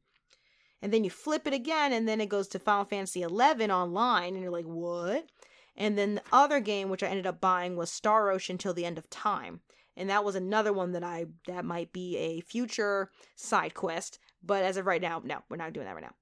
and 0.82 0.94
then 0.94 1.04
you 1.04 1.10
flip 1.10 1.48
it 1.48 1.54
again 1.54 1.94
and 1.94 2.08
then 2.08 2.22
it 2.22 2.30
goes 2.30 2.48
to 2.50 2.60
Final 2.60 2.86
Fantasy 2.86 3.22
11 3.22 3.72
online 3.72 4.34
and 4.34 4.42
you're 4.42 4.52
like, 4.52 4.66
"What?" 4.66 5.30
And 5.76 5.98
then 5.98 6.16
the 6.16 6.24
other 6.32 6.60
game 6.60 6.90
which 6.90 7.04
I 7.04 7.08
ended 7.08 7.28
up 7.28 7.42
buying 7.42 7.76
was 7.76 7.92
Star 7.92 8.30
Ocean 8.30 8.58
till 8.58 8.74
the 8.74 8.86
end 8.86 8.98
of 8.98 9.10
time. 9.10 9.62
And 9.96 10.10
that 10.10 10.24
was 10.24 10.36
another 10.36 10.74
one 10.74 10.94
that 10.94 11.04
I 11.04 11.26
that 11.48 11.66
might 11.66 11.92
be 11.92 12.18
a 12.18 12.42
future 12.42 13.12
side 13.36 13.74
quest, 13.74 14.20
but 14.42 14.64
as 14.64 14.78
of 14.78 14.86
right 14.86 15.02
now, 15.02 15.22
no, 15.24 15.44
we're 15.50 15.58
not 15.58 15.74
doing 15.74 15.86
that 15.86 15.96
right 15.96 16.04
now. 16.04 16.16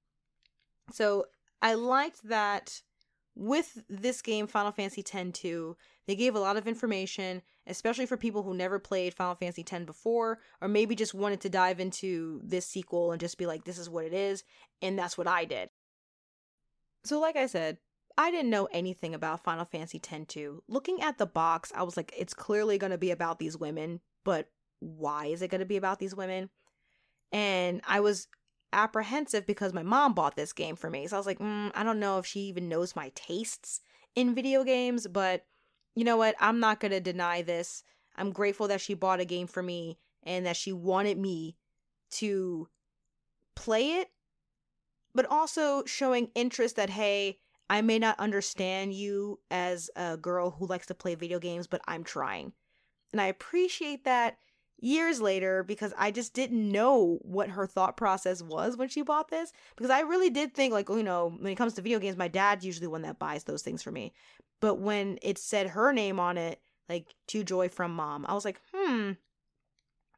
So, 0.91 1.25
I 1.61 1.75
liked 1.75 2.27
that 2.27 2.81
with 3.39 3.81
this 3.87 4.21
game 4.21 4.47
Final 4.47 4.73
Fantasy 4.73 5.01
X 5.01 5.39
2, 5.39 5.77
they 6.07 6.15
gave 6.17 6.35
a 6.35 6.39
lot 6.39 6.57
of 6.57 6.67
information, 6.67 7.41
especially 7.67 8.05
for 8.05 8.17
people 8.17 8.43
who 8.43 8.53
never 8.53 8.79
played 8.79 9.13
Final 9.13 9.35
Fantasy 9.35 9.65
X 9.65 9.85
before, 9.85 10.39
or 10.59 10.67
maybe 10.67 10.93
just 10.93 11.13
wanted 11.13 11.39
to 11.41 11.49
dive 11.49 11.79
into 11.79 12.41
this 12.43 12.65
sequel 12.65 13.13
and 13.13 13.21
just 13.21 13.37
be 13.37 13.45
like, 13.45 13.63
this 13.63 13.77
is 13.77 13.89
what 13.89 14.03
it 14.03 14.13
is, 14.13 14.43
and 14.81 14.99
that's 14.99 15.17
what 15.17 15.25
I 15.27 15.45
did. 15.45 15.69
So, 17.05 17.21
like 17.21 17.37
I 17.37 17.45
said, 17.45 17.77
I 18.17 18.29
didn't 18.29 18.49
know 18.49 18.67
anything 18.73 19.15
about 19.15 19.45
Final 19.45 19.63
Fantasy 19.63 20.01
X 20.03 20.25
2. 20.27 20.63
Looking 20.67 21.01
at 21.01 21.17
the 21.17 21.25
box, 21.25 21.71
I 21.73 21.83
was 21.83 21.95
like, 21.95 22.13
it's 22.17 22.33
clearly 22.33 22.77
going 22.77 22.91
to 22.91 22.97
be 22.97 23.11
about 23.11 23.39
these 23.39 23.55
women, 23.55 24.01
but 24.25 24.49
why 24.81 25.27
is 25.27 25.41
it 25.41 25.49
going 25.49 25.59
to 25.59 25.65
be 25.65 25.77
about 25.77 25.99
these 25.99 26.13
women? 26.13 26.49
And 27.31 27.81
I 27.87 28.01
was 28.01 28.27
apprehensive 28.73 29.45
because 29.45 29.73
my 29.73 29.83
mom 29.83 30.13
bought 30.13 30.35
this 30.35 30.53
game 30.53 30.75
for 30.75 30.89
me. 30.89 31.07
So 31.07 31.15
I 31.15 31.19
was 31.19 31.25
like, 31.25 31.39
mm, 31.39 31.71
I 31.73 31.83
don't 31.83 31.99
know 31.99 32.19
if 32.19 32.25
she 32.25 32.41
even 32.41 32.69
knows 32.69 32.95
my 32.95 33.11
tastes 33.15 33.81
in 34.15 34.35
video 34.35 34.63
games, 34.63 35.07
but 35.07 35.45
you 35.95 36.03
know 36.03 36.17
what? 36.17 36.35
I'm 36.39 36.59
not 36.59 36.79
going 36.79 36.91
to 36.91 36.99
deny 36.99 37.41
this. 37.41 37.83
I'm 38.15 38.31
grateful 38.31 38.67
that 38.67 38.81
she 38.81 38.93
bought 38.93 39.19
a 39.19 39.25
game 39.25 39.47
for 39.47 39.63
me 39.63 39.97
and 40.23 40.45
that 40.45 40.57
she 40.57 40.71
wanted 40.71 41.17
me 41.17 41.55
to 42.11 42.67
play 43.55 43.93
it, 43.93 44.09
but 45.13 45.25
also 45.25 45.83
showing 45.85 46.29
interest 46.35 46.75
that, 46.75 46.89
hey, 46.89 47.39
I 47.69 47.81
may 47.81 47.99
not 47.99 48.19
understand 48.19 48.93
you 48.93 49.39
as 49.51 49.89
a 49.95 50.17
girl 50.17 50.51
who 50.51 50.65
likes 50.65 50.87
to 50.87 50.95
play 50.95 51.15
video 51.15 51.39
games, 51.39 51.67
but 51.67 51.81
I'm 51.87 52.03
trying. 52.03 52.53
And 53.11 53.21
I 53.21 53.27
appreciate 53.27 54.05
that 54.05 54.37
years 54.81 55.21
later 55.21 55.63
because 55.63 55.93
I 55.97 56.11
just 56.11 56.33
didn't 56.33 56.71
know 56.71 57.19
what 57.21 57.49
her 57.49 57.67
thought 57.67 57.97
process 57.97 58.41
was 58.41 58.77
when 58.77 58.89
she 58.89 59.01
bought 59.01 59.29
this. 59.29 59.51
Because 59.75 59.91
I 59.91 60.01
really 60.01 60.29
did 60.29 60.53
think, 60.53 60.73
like, 60.73 60.89
you 60.89 61.03
know, 61.03 61.35
when 61.39 61.51
it 61.51 61.55
comes 61.55 61.73
to 61.73 61.81
video 61.81 61.99
games, 61.99 62.17
my 62.17 62.27
dad's 62.27 62.65
usually 62.65 62.87
the 62.87 62.91
one 62.91 63.03
that 63.03 63.19
buys 63.19 63.43
those 63.43 63.61
things 63.61 63.81
for 63.81 63.91
me. 63.91 64.13
But 64.61 64.75
when 64.75 65.19
it 65.21 65.37
said 65.37 65.67
her 65.67 65.93
name 65.93 66.19
on 66.19 66.37
it, 66.37 66.59
like, 66.87 67.15
to 67.27 67.43
Joy 67.43 67.69
from 67.69 67.93
mom, 67.93 68.25
I 68.27 68.33
was 68.33 68.45
like, 68.45 68.59
hmm, 68.73 69.11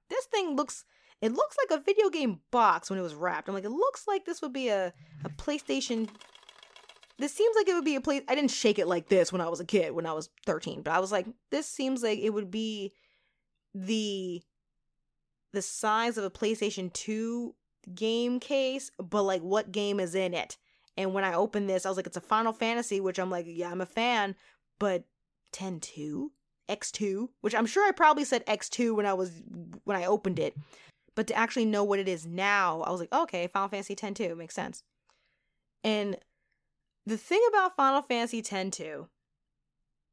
this 0.10 0.26
thing 0.26 0.56
looks. 0.56 0.86
It 1.22 1.34
looks 1.34 1.56
like 1.58 1.80
a 1.80 1.84
video 1.84 2.10
game 2.10 2.40
box 2.50 2.90
when 2.90 2.98
it 2.98 3.04
was 3.04 3.14
wrapped. 3.14 3.48
I'm 3.48 3.54
like, 3.54 3.64
it 3.64 3.70
looks 3.70 4.08
like 4.08 4.26
this 4.26 4.42
would 4.42 4.54
be 4.54 4.70
a, 4.70 4.92
a 5.24 5.30
PlayStation 5.30 6.10
this 7.20 7.36
seems 7.36 7.56
like 7.56 7.68
it 7.68 7.76
would 7.76 7.86
be 7.86 7.96
a 7.96 8.02
place 8.02 8.24
I 8.28 8.34
didn't 8.34 8.50
shake 8.50 8.80
it 8.80 8.88
like 8.88 9.08
this 9.08 9.32
when 9.32 9.42
I 9.42 9.48
was 9.48 9.60
a 9.60 9.66
kid 9.66 9.92
when 9.92 10.08
I 10.08 10.14
was 10.14 10.30
13 10.48 10.82
but 10.82 10.92
I 10.92 11.00
was 11.00 11.12
like 11.12 11.28
this 11.52 11.68
seems 11.68 12.02
like 12.02 12.18
it 12.18 12.32
would 12.32 12.50
be 12.50 12.94
the 13.74 14.42
the 15.54 15.62
size 15.62 16.18
of 16.18 16.24
a 16.24 16.30
PlayStation 16.30 16.92
2 16.94 17.56
game 17.94 18.40
case, 18.40 18.92
but 18.98 19.24
like 19.24 19.42
what 19.42 19.72
game 19.72 20.00
is 20.00 20.16
in 20.16 20.34
it. 20.34 20.58
And 20.98 21.14
when 21.14 21.24
I 21.24 21.34
opened 21.34 21.70
this, 21.70 21.86
I 21.86 21.90
was 21.90 21.98
like, 21.98 22.08
it's 22.08 22.18
a 22.18 22.22
Final 22.22 22.54
Fantasy, 22.54 23.00
which 23.00 23.20
I'm 23.20 23.32
like, 23.32 23.46
yeah, 23.48 23.72
I'm 23.72 23.82
a 23.82 23.86
fan, 23.86 24.36
but 24.80 25.04
10 25.54 25.80
2? 25.80 26.32
X2? 26.70 27.28
Which 27.42 27.56
I'm 27.56 27.66
sure 27.66 27.88
I 27.88 27.92
probably 27.92 28.24
said 28.24 28.46
X2 28.46 28.96
when 28.96 29.06
I 29.06 29.14
was 29.14 29.42
when 29.84 29.98
I 29.98 30.06
opened 30.06 30.40
it. 30.40 30.56
But 31.16 31.28
to 31.28 31.34
actually 31.34 31.66
know 31.66 31.84
what 31.84 32.00
it 32.00 32.08
is 32.08 32.26
now, 32.26 32.82
I 32.82 32.92
was 32.92 33.02
like, 33.02 33.14
okay, 33.14 33.48
Final 33.48 33.70
Fantasy 33.70 33.96
10 33.96 34.14
2 34.14 34.36
makes 34.36 34.56
sense. 34.56 34.84
And 35.84 36.18
the 37.06 37.18
thing 37.18 37.42
about 37.50 37.76
Final 37.76 38.02
Fantasy 38.02 38.42
10 38.42 38.72
2, 38.72 39.08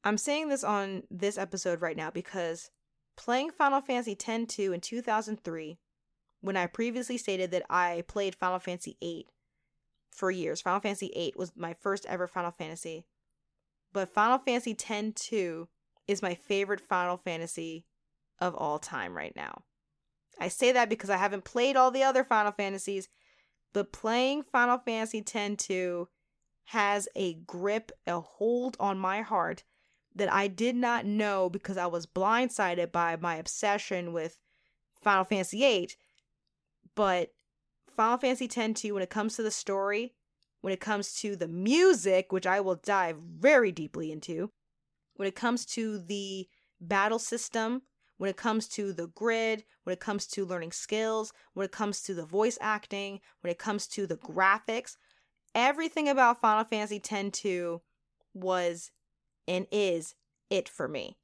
I'm 0.05 0.19
saying 0.19 0.49
this 0.49 0.65
on 0.65 1.05
this 1.11 1.39
episode 1.39 1.81
right 1.81 1.97
now 1.97 2.11
because 2.11 2.71
playing 3.19 3.51
Final 3.51 3.81
Fantasy 3.81 4.13
X-2 4.13 4.73
in 4.73 4.81
2003, 4.81 5.79
when 6.41 6.57
I 6.57 6.67
previously 6.67 7.19
stated 7.19 7.51
that 7.51 7.65
I 7.69 8.05
played 8.07 8.37
Final 8.37 8.61
Fantasy 8.61 8.97
VIII 9.01 9.27
for 10.11 10.31
years. 10.31 10.63
Final 10.63 10.81
Fantasy 10.81 11.11
VIII 11.13 11.35
was 11.37 11.53
my 11.57 11.75
first 11.75 12.07
ever 12.07 12.29
Final 12.29 12.53
Fantasy. 12.53 13.05
But 13.93 14.09
Final 14.09 14.39
Fantasy 14.39 14.71
X-2 14.71 15.67
is 16.07 16.23
my 16.23 16.35
favorite 16.35 16.81
Final 16.81 17.17
Fantasy 17.17 17.85
of 18.39 18.55
all 18.55 18.79
time 18.79 19.17
right 19.17 19.35
now. 19.35 19.63
I 20.41 20.47
say 20.47 20.71
that 20.71 20.89
because 20.89 21.11
I 21.11 21.17
haven't 21.17 21.45
played 21.45 21.77
all 21.77 21.91
the 21.91 22.05
other 22.05 22.23
Final 22.23 22.53
Fantasies, 22.53 23.09
but 23.73 23.93
playing 23.93 24.45
Final 24.45 24.79
Fantasy 24.79 25.19
X-2 25.19 26.07
has 26.67 27.09
a 27.17 27.35
grip, 27.35 27.91
a 28.07 28.21
hold 28.21 28.77
on 28.79 28.97
my 28.97 29.23
heart 29.23 29.65
that 30.15 30.33
I 30.33 30.49
did 30.49 30.77
not 30.77 31.07
know 31.07 31.49
because 31.49 31.77
I 31.77 31.87
was 31.87 32.07
blindsided 32.07 32.93
by 32.93 33.17
my 33.17 33.37
obsession 33.37 34.13
with 34.13 34.39
Final 35.01 35.25
Fantasy 35.25 35.61
VIII. 35.61 35.91
But 36.95 37.33
Final 37.95 38.19
Fantasy 38.19 38.47
X 38.47 38.81
2, 38.81 38.95
when 38.95 39.03
it 39.03 39.11
comes 39.11 39.37
to 39.37 39.43
the 39.43 39.51
story, 39.51 40.15
when 40.61 40.73
it 40.73 40.81
comes 40.81 41.15
to 41.21 41.37
the 41.37 41.49
music, 41.49 42.33
which 42.33 42.47
I 42.47 42.61
will 42.61 42.75
dive 42.75 43.19
very 43.19 43.73
deeply 43.73 44.11
into, 44.11 44.51
when 45.15 45.29
it 45.29 45.35
comes 45.35 45.65
to 45.67 45.99
the 45.99 46.49
battle 46.81 47.19
system, 47.19 47.83
when 48.17 48.31
it 48.31 48.37
comes 48.37 48.67
to 48.69 48.93
the 48.93 49.09
grid, 49.09 49.65
when 49.85 49.93
it 49.93 50.01
comes 50.01 50.27
to 50.27 50.45
learning 50.45 50.73
skills, 50.73 51.33
when 51.55 51.65
it 51.65 51.73
comes 51.73 52.03
to 52.03 52.15
the 52.15 52.27
voice 52.27 52.59
acting, 52.61 53.21
when 53.41 53.51
it 53.51 53.59
comes 53.59 53.87
to 53.89 54.07
the 54.07 54.17
graphics, 54.17 54.97
everything 55.55 56.09
about 56.09 56.41
Final 56.41 56.65
Fantasy 56.65 57.01
X 57.05 57.39
2 57.41 57.81
was 58.35 58.91
and 59.49 59.67
is 59.73 60.15
it 60.51 60.69
for 60.69 60.87
me. 60.87 61.17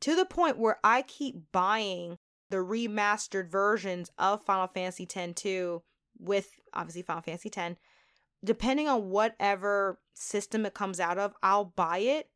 To 0.00 0.16
the 0.16 0.24
point 0.24 0.58
where 0.58 0.78
I 0.82 1.02
keep 1.02 1.52
buying 1.52 2.18
the 2.50 2.58
remastered 2.58 3.50
versions 3.50 4.10
of 4.18 4.44
Final 4.44 4.66
Fantasy 4.66 5.06
X 5.14 5.40
2 5.40 5.82
with 6.18 6.50
obviously 6.72 7.02
Final 7.02 7.22
Fantasy 7.22 7.50
X. 7.54 7.76
Depending 8.44 8.88
on 8.88 9.10
whatever 9.10 10.00
system 10.14 10.64
it 10.64 10.74
comes 10.74 11.00
out 11.00 11.18
of, 11.18 11.34
I'll 11.42 11.66
buy 11.76 11.98
it. 11.98 12.30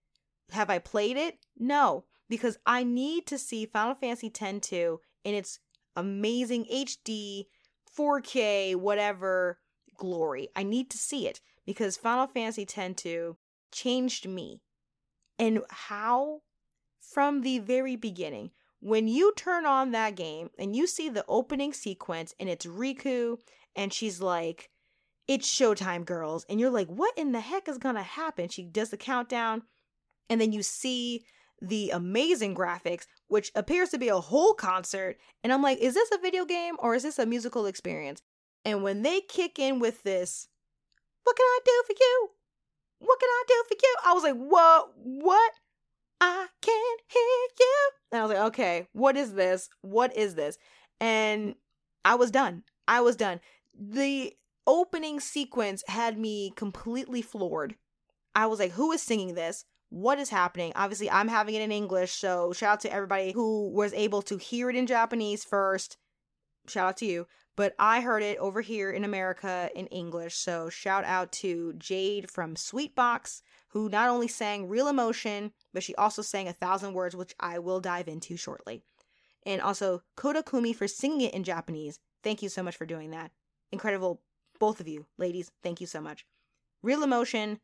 Have 0.51 0.69
I 0.69 0.79
played 0.79 1.17
it? 1.17 1.39
No, 1.57 2.05
because 2.29 2.59
I 2.67 2.85
need 2.85 3.27
to 3.29 3.39
see 3.39 3.67
Final 3.67 3.95
Fantasy 3.95 4.31
X 4.39 4.69
2 4.69 5.01
in 5.25 5.35
its 5.35 5.61
amazing 5.97 6.67
HD, 6.67 7.47
4K, 7.97 8.77
whatever 8.77 9.61
glory. 9.97 10.49
I 10.57 10.63
need 10.63 10.91
to 10.91 10.99
see 10.99 11.27
it 11.27 11.41
because 11.65 11.97
Final 11.97 12.27
Fantasy 12.27 12.63
X 12.63 13.03
2 13.03 13.37
changed 13.71 14.29
me 14.29 14.61
and 15.39 15.61
how 15.71 16.41
from 17.01 17.43
the 17.43 17.59
very 17.59 17.97
beginning 17.97 18.51
when 18.83 19.07
you 19.07 19.33
turn 19.37 19.65
on 19.65 19.93
that 19.93 20.17
game 20.17 20.51
and 20.59 20.75
you 20.75 20.89
see 20.89 21.09
the 21.09 21.25
opening 21.29 21.73
sequence 21.73 22.35
and 22.41 22.49
it's 22.49 22.67
Rikku 22.67 23.39
and 23.77 23.93
she's 23.93 24.21
like 24.21 24.71
it's 25.29 25.49
showtime 25.49 26.05
girls 26.05 26.45
and 26.49 26.59
you're 26.59 26.69
like 26.69 26.89
what 26.89 27.17
in 27.17 27.31
the 27.31 27.41
heck 27.41 27.69
is 27.69 27.79
going 27.79 27.95
to 27.95 28.03
happen? 28.03 28.49
She 28.49 28.65
does 28.65 28.91
the 28.91 28.97
countdown 28.97 29.63
and 30.29 30.41
then 30.41 30.53
you 30.53 30.65
see 30.65 31.25
the 31.61 31.91
amazing 31.91 32.57
graphics 32.57 33.07
which 33.29 33.53
appears 33.55 33.91
to 33.91 33.99
be 33.99 34.09
a 34.09 34.19
whole 34.19 34.53
concert 34.53 35.17
and 35.45 35.53
I'm 35.53 35.63
like 35.63 35.79
is 35.79 35.95
this 35.95 36.11
a 36.13 36.19
video 36.19 36.45
game 36.45 36.75
or 36.81 36.97
is 36.97 37.05
this 37.05 37.21
a 37.21 37.27
musical 37.27 37.67
experience? 37.67 38.21
And 38.65 38.83
when 38.83 39.03
they 39.03 39.21
kick 39.21 39.61
in 39.61 39.79
with 39.79 40.03
this 40.03 40.49
what 41.23 41.37
can 41.37 41.45
I 41.45 41.59
do 41.65 41.83
for 41.87 41.95
you 42.01 42.29
what 43.03 43.21
can 43.21 43.29
I 43.29 43.43
do 43.49 43.65
for 43.69 43.75
you? 43.83 43.97
I 44.07 44.13
was 44.13 44.23
like, 44.23 44.37
what? 44.37 44.93
What? 44.97 45.53
I 46.21 46.47
can't 46.61 47.01
hear 47.09 47.21
you. 47.59 47.91
And 48.13 48.21
I 48.21 48.25
was 48.25 48.33
like, 48.33 48.47
okay, 48.49 48.87
what 48.93 49.17
is 49.17 49.35
this? 49.35 49.69
What 49.81 50.17
is 50.17 50.35
this? 50.37 50.57
And 51.01 51.57
I 52.05 52.15
was 52.15 52.31
done. 52.31 52.63
I 52.87 53.01
was 53.01 53.17
done. 53.17 53.41
The 53.77 54.33
opening 54.67 55.19
sequence 55.19 55.83
had 55.89 56.17
me 56.19 56.53
completely 56.55 57.23
floored. 57.23 57.75
I 58.35 58.47
was 58.47 58.61
like, 58.61 58.73
who 58.73 58.93
is 58.93 59.03
singing 59.03 59.35
this? 59.35 59.65
What 59.91 60.19
is 60.19 60.31
happening? 60.31 60.73
Obviously, 60.77 61.11
I'm 61.11 61.29
having 61.29 61.55
it 61.55 61.63
in 61.63 61.73
English, 61.73 62.13
so 62.13 62.53
shout 62.53 62.73
out 62.75 62.81
to 62.81 62.93
everybody 62.93 63.33
who 63.33 63.71
was 63.71 63.93
able 63.93 64.23
to 64.23 64.39
hear 64.39 64.71
it 64.71 64.77
in 64.77 64.87
Japanese 64.87 65.45
first. 65.45 65.99
Shout 66.69 66.89
out 66.89 66.97
to 66.99 67.07
you 67.07 67.27
but 67.57 67.75
I 67.79 68.01
heard 68.01 68.23
it 68.23 68.39
over 68.39 68.61
here 68.61 68.91
in 68.91 69.05
America 69.05 69.71
in 69.75 69.87
English. 69.89 70.37
So 70.37 70.69
shout 70.69 71.05
out 71.05 71.33
to 71.33 71.75
Jade 71.75 72.31
from 72.31 72.57
Sweetbox, 72.57 73.43
who 73.69 73.89
not 73.89 74.09
only 74.09 74.29
sang 74.29 74.69
Real 74.69 74.89
Emotion, 74.89 75.53
but 75.73 75.83
she 75.83 75.95
also 75.97 76.23
sang 76.23 76.49
A 76.49 76.53
Thousand 76.53 76.95
Words, 76.95 77.17
which 77.17 77.35
I 77.41 77.59
will 77.59 77.81
dive 77.81 78.09
into 78.09 78.37
shortly. 78.37 78.83
And 79.45 79.61
also 79.61 80.03
Koda 80.17 80.43
Kumi 80.43 80.73
for 80.73 80.89
singing 80.89 81.23
it 81.23 81.35
in 81.35 81.45
Japanese. 81.45 81.99
Thank 82.23 82.43
you 82.43 82.49
so 82.49 82.63
much 82.63 82.77
for 82.77 82.87
doing 82.87 83.11
that. 83.11 83.33
Incredible, 83.71 84.23
both 84.59 84.81
of 84.81 84.89
you, 84.89 85.07
ladies. 85.19 85.51
Thank 85.63 85.81
you 85.81 85.87
so 85.87 86.01
much. 86.01 86.25
Real 86.83 87.03
Emotion, 87.03 87.59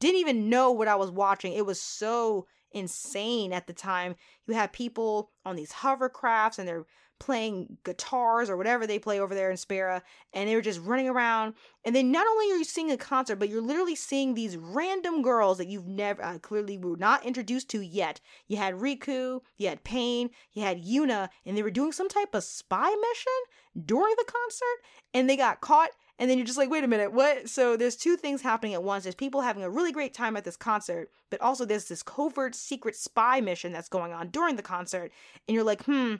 didn't 0.00 0.20
even 0.20 0.48
know 0.48 0.70
what 0.70 0.88
I 0.88 0.96
was 0.96 1.10
watching. 1.10 1.52
It 1.52 1.66
was 1.66 1.80
so 1.80 2.46
insane 2.72 3.52
at 3.52 3.66
the 3.66 3.72
time. 3.72 4.16
You 4.46 4.54
had 4.54 4.72
people 4.72 5.30
on 5.44 5.56
these 5.56 5.72
hovercrafts 5.72 6.58
and 6.58 6.68
they're 6.68 6.84
playing 7.18 7.78
guitars 7.84 8.50
or 8.50 8.56
whatever 8.56 8.86
they 8.86 8.98
play 8.98 9.20
over 9.20 9.34
there 9.34 9.50
in 9.50 9.56
Spira, 9.56 10.02
and 10.32 10.48
they 10.48 10.54
were 10.54 10.62
just 10.62 10.80
running 10.80 11.08
around. 11.08 11.54
And 11.84 11.94
then 11.94 12.10
not 12.10 12.26
only 12.26 12.52
are 12.52 12.56
you 12.56 12.64
seeing 12.64 12.90
a 12.90 12.96
concert, 12.96 13.36
but 13.36 13.48
you're 13.48 13.62
literally 13.62 13.94
seeing 13.94 14.34
these 14.34 14.56
random 14.56 15.22
girls 15.22 15.58
that 15.58 15.68
you've 15.68 15.86
never 15.86 16.22
uh, 16.22 16.38
clearly 16.38 16.78
were 16.78 16.96
not 16.96 17.24
introduced 17.24 17.70
to 17.70 17.80
yet. 17.80 18.20
You 18.48 18.56
had 18.56 18.74
Rikku, 18.74 19.40
you 19.56 19.68
had 19.68 19.84
Payne, 19.84 20.30
you 20.52 20.62
had 20.62 20.84
Yuna, 20.84 21.28
and 21.46 21.56
they 21.56 21.62
were 21.62 21.70
doing 21.70 21.92
some 21.92 22.08
type 22.08 22.34
of 22.34 22.44
spy 22.44 22.88
mission 22.88 23.86
during 23.86 24.14
the 24.16 24.24
concert, 24.26 24.84
and 25.12 25.28
they 25.28 25.36
got 25.36 25.60
caught. 25.60 25.90
And 26.18 26.30
then 26.30 26.38
you're 26.38 26.46
just 26.46 26.58
like, 26.58 26.70
wait 26.70 26.84
a 26.84 26.88
minute, 26.88 27.12
what? 27.12 27.48
So 27.48 27.76
there's 27.76 27.96
two 27.96 28.16
things 28.16 28.40
happening 28.40 28.74
at 28.74 28.84
once. 28.84 29.02
There's 29.02 29.16
people 29.16 29.40
having 29.40 29.64
a 29.64 29.70
really 29.70 29.90
great 29.90 30.14
time 30.14 30.36
at 30.36 30.44
this 30.44 30.56
concert, 30.56 31.10
but 31.28 31.40
also 31.40 31.64
there's 31.64 31.86
this 31.86 32.04
covert 32.04 32.54
secret 32.54 32.94
spy 32.94 33.40
mission 33.40 33.72
that's 33.72 33.88
going 33.88 34.12
on 34.12 34.28
during 34.28 34.54
the 34.54 34.62
concert. 34.62 35.10
And 35.48 35.56
you're 35.56 35.64
like, 35.64 35.82
hmm, 35.82 36.14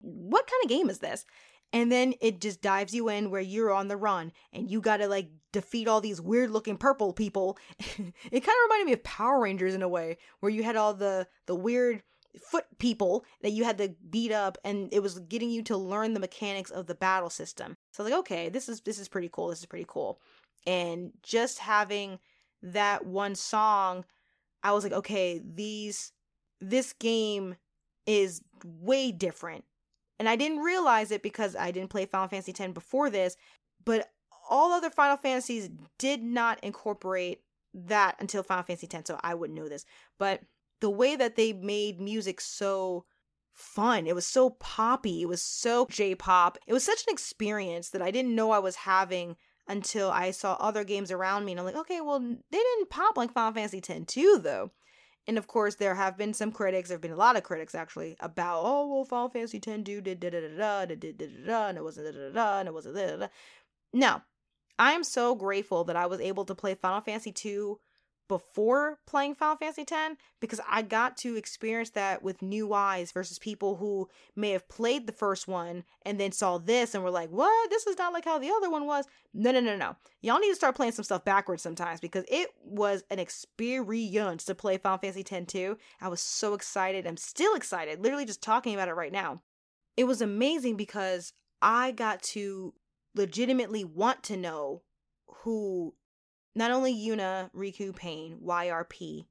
what 0.00 0.46
kind 0.46 0.64
of 0.64 0.70
game 0.70 0.90
is 0.90 0.98
this? 0.98 1.24
And 1.72 1.90
then 1.90 2.14
it 2.20 2.40
just 2.40 2.60
dives 2.60 2.94
you 2.94 3.08
in 3.08 3.30
where 3.30 3.40
you're 3.40 3.72
on 3.72 3.88
the 3.88 3.96
run 3.96 4.32
and 4.52 4.68
you 4.68 4.80
gotta 4.80 5.06
like 5.06 5.28
defeat 5.52 5.86
all 5.86 6.00
these 6.00 6.20
weird 6.20 6.50
looking 6.50 6.76
purple 6.76 7.12
people. 7.12 7.58
it 7.78 7.88
kind 7.98 8.04
of 8.32 8.64
reminded 8.64 8.86
me 8.86 8.92
of 8.92 9.04
Power 9.04 9.40
Rangers 9.40 9.74
in 9.74 9.82
a 9.82 9.88
way, 9.88 10.18
where 10.40 10.50
you 10.50 10.62
had 10.64 10.76
all 10.76 10.94
the 10.94 11.28
the 11.46 11.54
weird 11.54 12.02
foot 12.38 12.64
people 12.78 13.24
that 13.42 13.50
you 13.50 13.64
had 13.64 13.78
to 13.78 13.94
beat 14.08 14.32
up 14.32 14.56
and 14.64 14.92
it 14.92 15.00
was 15.00 15.18
getting 15.20 15.50
you 15.50 15.62
to 15.64 15.76
learn 15.76 16.14
the 16.14 16.20
mechanics 16.20 16.70
of 16.70 16.86
the 16.86 16.94
battle 16.94 17.30
system. 17.30 17.76
So 17.92 18.02
like, 18.02 18.12
okay, 18.12 18.48
this 18.48 18.68
is 18.68 18.80
this 18.80 18.98
is 18.98 19.08
pretty 19.08 19.28
cool. 19.32 19.48
This 19.48 19.60
is 19.60 19.66
pretty 19.66 19.86
cool. 19.88 20.20
And 20.66 21.12
just 21.22 21.58
having 21.58 22.18
that 22.62 23.06
one 23.06 23.34
song, 23.34 24.04
I 24.62 24.72
was 24.72 24.84
like, 24.84 24.92
okay, 24.92 25.40
these 25.44 26.12
this 26.60 26.92
game 26.92 27.56
is 28.06 28.42
way 28.64 29.12
different 29.12 29.64
and 30.20 30.28
I 30.28 30.36
didn't 30.36 30.58
realize 30.58 31.10
it 31.10 31.22
because 31.22 31.56
I 31.56 31.70
didn't 31.70 31.90
play 31.90 32.04
Final 32.04 32.28
Fantasy 32.28 32.54
X 32.56 32.72
before 32.72 33.08
this, 33.08 33.36
but 33.84 34.10
all 34.48 34.72
other 34.72 34.90
Final 34.90 35.16
Fantasies 35.16 35.70
did 35.98 36.22
not 36.22 36.62
incorporate 36.62 37.40
that 37.72 38.16
until 38.20 38.42
Final 38.42 38.62
Fantasy 38.62 38.86
X, 38.92 39.08
so 39.08 39.18
I 39.22 39.34
wouldn't 39.34 39.58
know 39.58 39.68
this. 39.68 39.86
But 40.18 40.42
the 40.80 40.90
way 40.90 41.16
that 41.16 41.36
they 41.36 41.54
made 41.54 42.00
music 42.00 42.40
so 42.40 43.06
fun. 43.52 44.06
It 44.06 44.14
was 44.14 44.26
so 44.26 44.50
poppy. 44.50 45.22
It 45.22 45.28
was 45.28 45.42
so 45.42 45.86
J 45.90 46.14
pop. 46.14 46.58
It 46.66 46.72
was 46.72 46.84
such 46.84 47.02
an 47.06 47.12
experience 47.12 47.90
that 47.90 48.02
I 48.02 48.10
didn't 48.10 48.34
know 48.34 48.50
I 48.50 48.58
was 48.58 48.76
having 48.76 49.36
until 49.68 50.10
I 50.10 50.30
saw 50.30 50.54
other 50.54 50.84
games 50.84 51.10
around 51.10 51.44
me. 51.44 51.52
And 51.52 51.60
I'm 51.60 51.66
like, 51.66 51.76
okay, 51.76 52.00
well, 52.00 52.20
they 52.20 52.58
didn't 52.58 52.90
pop 52.90 53.16
like 53.16 53.32
Final 53.32 53.52
Fantasy 53.52 53.78
X 53.78 54.04
2, 54.06 54.40
though. 54.42 54.70
And 55.26 55.38
of 55.38 55.46
course, 55.46 55.76
there 55.76 55.94
have 55.94 56.16
been 56.16 56.34
some 56.34 56.50
critics, 56.50 56.88
there 56.88 56.96
have 56.96 57.02
been 57.02 57.12
a 57.12 57.16
lot 57.16 57.36
of 57.36 57.42
critics 57.42 57.74
actually, 57.74 58.16
about, 58.20 58.62
oh, 58.64 58.92
well, 58.92 59.04
Final 59.04 59.28
Fantasy 59.28 59.58
X 59.58 59.66
dude 59.82 60.04
did 60.04 60.20
da 60.20 60.30
da 60.30 60.40
da 60.40 60.48
da, 60.56 60.84
did 60.86 61.00
da 61.00 61.26
da 61.26 61.46
da, 61.46 61.68
and 61.68 61.78
it 61.78 61.84
wasn't 61.84 62.12
da 62.12 62.20
da 62.20 62.30
da, 62.30 62.58
and 62.58 62.68
it 62.68 62.74
wasn't 62.74 62.96
da 62.96 63.06
da 63.06 63.16
da. 63.16 63.28
No, 63.92 64.22
I 64.78 64.92
am 64.92 65.04
so 65.04 65.34
grateful 65.34 65.84
that 65.84 65.96
I 65.96 66.06
was 66.06 66.20
able 66.20 66.44
to 66.46 66.54
play 66.54 66.74
Final 66.74 67.00
Fantasy 67.02 67.32
2 67.32 67.78
before 68.30 69.00
playing 69.08 69.34
Final 69.34 69.56
Fantasy 69.56 69.82
X 69.82 70.14
because 70.38 70.60
I 70.70 70.82
got 70.82 71.16
to 71.16 71.34
experience 71.34 71.90
that 71.90 72.22
with 72.22 72.42
new 72.42 72.72
eyes 72.72 73.10
versus 73.10 73.40
people 73.40 73.74
who 73.74 74.08
may 74.36 74.52
have 74.52 74.68
played 74.68 75.08
the 75.08 75.12
first 75.12 75.48
one 75.48 75.82
and 76.02 76.20
then 76.20 76.30
saw 76.30 76.56
this 76.56 76.94
and 76.94 77.02
were 77.02 77.10
like, 77.10 77.30
"What? 77.30 77.70
This 77.70 77.88
is 77.88 77.98
not 77.98 78.12
like 78.12 78.24
how 78.24 78.38
the 78.38 78.52
other 78.52 78.70
one 78.70 78.86
was." 78.86 79.06
No, 79.34 79.50
no, 79.50 79.58
no, 79.58 79.76
no. 79.76 79.96
Y'all 80.22 80.38
need 80.38 80.50
to 80.50 80.54
start 80.54 80.76
playing 80.76 80.92
some 80.92 81.04
stuff 81.04 81.24
backwards 81.24 81.60
sometimes 81.60 81.98
because 81.98 82.24
it 82.28 82.50
was 82.62 83.02
an 83.10 83.18
experience 83.18 84.44
to 84.44 84.54
play 84.54 84.78
Final 84.78 84.98
Fantasy 84.98 85.26
X 85.28 85.52
2. 85.52 85.76
I 86.00 86.06
was 86.06 86.20
so 86.20 86.54
excited. 86.54 87.08
I'm 87.08 87.16
still 87.16 87.56
excited. 87.56 88.00
Literally 88.00 88.26
just 88.26 88.44
talking 88.44 88.74
about 88.74 88.88
it 88.88 88.94
right 88.94 89.12
now. 89.12 89.42
It 89.96 90.04
was 90.04 90.22
amazing 90.22 90.76
because 90.76 91.32
I 91.60 91.90
got 91.90 92.22
to 92.34 92.74
legitimately 93.16 93.82
want 93.82 94.22
to 94.22 94.36
know 94.36 94.82
who 95.42 95.94
not 96.54 96.70
only 96.70 96.94
Yuna, 96.94 97.50
Rikku, 97.54 97.94
Payne, 97.94 98.38
YRP, 98.44 99.26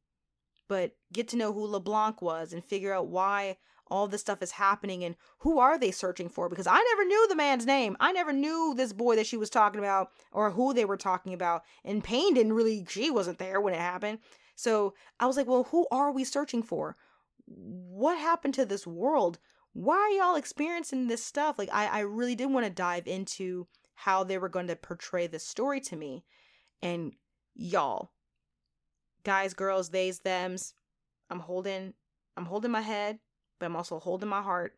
but 0.68 0.96
get 1.12 1.28
to 1.30 1.38
know 1.38 1.52
who 1.52 1.66
LeBlanc 1.66 2.22
was 2.22 2.54
and 2.54 2.64
figure 2.64 2.94
out 2.94 3.08
why 3.08 3.58
all 3.90 4.08
this 4.08 4.22
stuff 4.22 4.42
is 4.42 4.52
happening 4.52 5.04
and 5.04 5.16
who 5.40 5.60
are 5.60 5.78
they 5.78 5.92
searching 5.92 6.30
for 6.30 6.48
because 6.48 6.68
I 6.68 6.80
never 6.92 7.06
knew 7.06 7.28
the 7.28 7.36
man's 7.36 7.66
name. 7.66 7.98
I 8.00 8.12
never 8.12 8.32
knew 8.32 8.74
this 8.76 8.94
boy 8.94 9.16
that 9.16 9.26
she 9.26 9.38
was 9.38 9.50
talking 9.50 9.80
about 9.80 10.12
or 10.32 10.52
who 10.52 10.74
they 10.74 10.86
were 10.86 10.98
talking 10.98 11.34
about. 11.34 11.64
And 11.84 12.04
Payne 12.04 12.36
didn't 12.36 12.54
really 12.54 12.86
she 12.88 13.10
wasn't 13.10 13.40
there 13.40 13.60
when 13.60 13.74
it 13.74 13.80
happened. 13.80 14.20
So 14.56 14.94
I 15.20 15.26
was 15.26 15.38
like, 15.38 15.48
well, 15.48 15.64
who 15.72 15.88
are 15.92 16.12
we 16.12 16.24
searching 16.24 16.64
for? 16.64 16.98
What 17.46 18.18
happened 18.20 18.54
to 18.56 18.66
this 18.66 18.86
world? 18.86 19.40
Why 19.74 19.96
are 19.96 20.10
y'all 20.10 20.36
experiencing 20.36 21.08
this 21.08 21.24
stuff? 21.24 21.58
Like 21.58 21.70
I, 21.72 21.88
I 21.88 22.00
really 22.02 22.36
did 22.36 22.52
want 22.52 22.66
to 22.66 22.72
dive 22.72 23.08
into 23.08 23.68
how 23.96 24.24
they 24.24 24.38
were 24.38 24.50
going 24.50 24.68
to 24.68 24.76
portray 24.76 25.28
this 25.28 25.46
story 25.46 25.80
to 25.82 25.96
me. 25.96 26.24
And 26.82 27.14
y'all, 27.56 28.12
guys, 29.24 29.54
girls, 29.54 29.90
theys, 29.90 30.20
thems, 30.20 30.74
I'm 31.30 31.40
holding 31.40 31.94
I'm 32.38 32.46
holding 32.46 32.72
my 32.72 32.82
head, 32.82 33.20
but 33.60 33.66
I'm 33.66 33.76
also 33.76 34.00
holding 34.00 34.30
my 34.30 34.42
heart. 34.42 34.76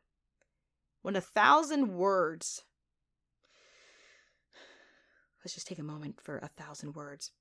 When 1.04 1.16
a 1.16 1.22
thousand 1.22 1.96
words 1.96 2.64
Let's 5.44 5.56
just 5.56 5.68
take 5.68 5.80
a 5.80 5.84
moment 5.84 6.22
for 6.22 6.38
a 6.38 6.50
thousand 6.50 6.94
words. 6.94 7.32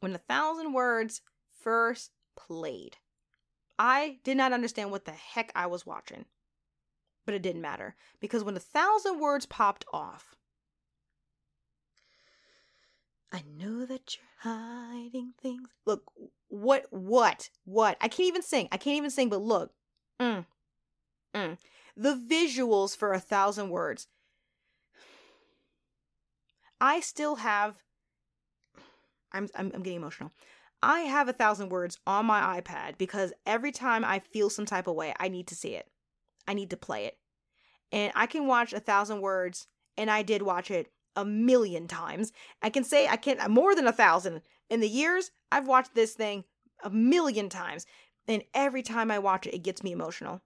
When 0.00 0.14
a 0.14 0.18
thousand 0.18 0.74
words 0.74 1.22
first 1.60 2.10
played, 2.36 2.98
I 3.78 4.18
did 4.22 4.36
not 4.36 4.52
understand 4.52 4.90
what 4.90 5.06
the 5.06 5.12
heck 5.12 5.52
I 5.54 5.66
was 5.66 5.86
watching. 5.86 6.26
But 7.24 7.34
it 7.34 7.42
didn't 7.42 7.62
matter 7.62 7.94
because 8.20 8.44
when 8.44 8.56
a 8.56 8.60
thousand 8.60 9.20
words 9.20 9.46
popped 9.46 9.84
off, 9.92 10.34
I 13.32 13.42
know 13.56 13.86
that 13.86 14.16
you're 14.16 14.52
hiding 14.52 15.32
things. 15.40 15.68
Look, 15.86 16.02
what, 16.48 16.84
what, 16.90 17.48
what? 17.64 17.96
I 18.00 18.08
can't 18.08 18.28
even 18.28 18.42
sing. 18.42 18.68
I 18.70 18.76
can't 18.76 18.98
even 18.98 19.10
sing, 19.10 19.30
but 19.30 19.40
look. 19.40 19.72
Mm, 20.20 20.44
mm. 21.34 21.56
The 21.96 22.20
visuals 22.30 22.96
for 22.96 23.12
a 23.12 23.20
thousand 23.20 23.70
words. 23.70 24.06
I 26.80 27.00
still 27.00 27.36
have. 27.36 27.76
I'm, 29.32 29.48
I'm, 29.56 29.72
I'm 29.74 29.82
getting 29.82 30.00
emotional. 30.00 30.32
I 30.82 31.00
have 31.00 31.28
a 31.28 31.32
thousand 31.32 31.70
words 31.70 31.98
on 32.06 32.26
my 32.26 32.60
iPad 32.60 32.98
because 32.98 33.32
every 33.46 33.72
time 33.72 34.04
I 34.04 34.18
feel 34.18 34.50
some 34.50 34.66
type 34.66 34.88
of 34.88 34.96
way, 34.96 35.14
I 35.18 35.28
need 35.28 35.46
to 35.46 35.54
see 35.54 35.74
it. 35.74 35.88
I 36.46 36.54
need 36.54 36.70
to 36.70 36.76
play 36.76 37.06
it. 37.06 37.16
And 37.92 38.12
I 38.14 38.26
can 38.26 38.46
watch 38.46 38.72
a 38.72 38.80
thousand 38.80 39.20
words, 39.20 39.68
and 39.96 40.10
I 40.10 40.22
did 40.22 40.42
watch 40.42 40.70
it 40.70 40.88
a 41.16 41.24
million 41.24 41.86
times. 41.86 42.32
I 42.62 42.70
can 42.70 42.84
say 42.84 43.08
I 43.08 43.16
can't 43.16 43.50
more 43.50 43.74
than 43.74 43.86
a 43.86 43.92
thousand. 43.92 44.42
In 44.70 44.80
the 44.80 44.88
years, 44.88 45.30
I've 45.50 45.68
watched 45.68 45.94
this 45.94 46.14
thing 46.14 46.44
a 46.82 46.90
million 46.90 47.48
times. 47.48 47.86
And 48.28 48.42
every 48.54 48.82
time 48.82 49.10
I 49.10 49.18
watch 49.18 49.46
it, 49.46 49.54
it 49.54 49.62
gets 49.62 49.82
me 49.82 49.92
emotional. 49.92 50.42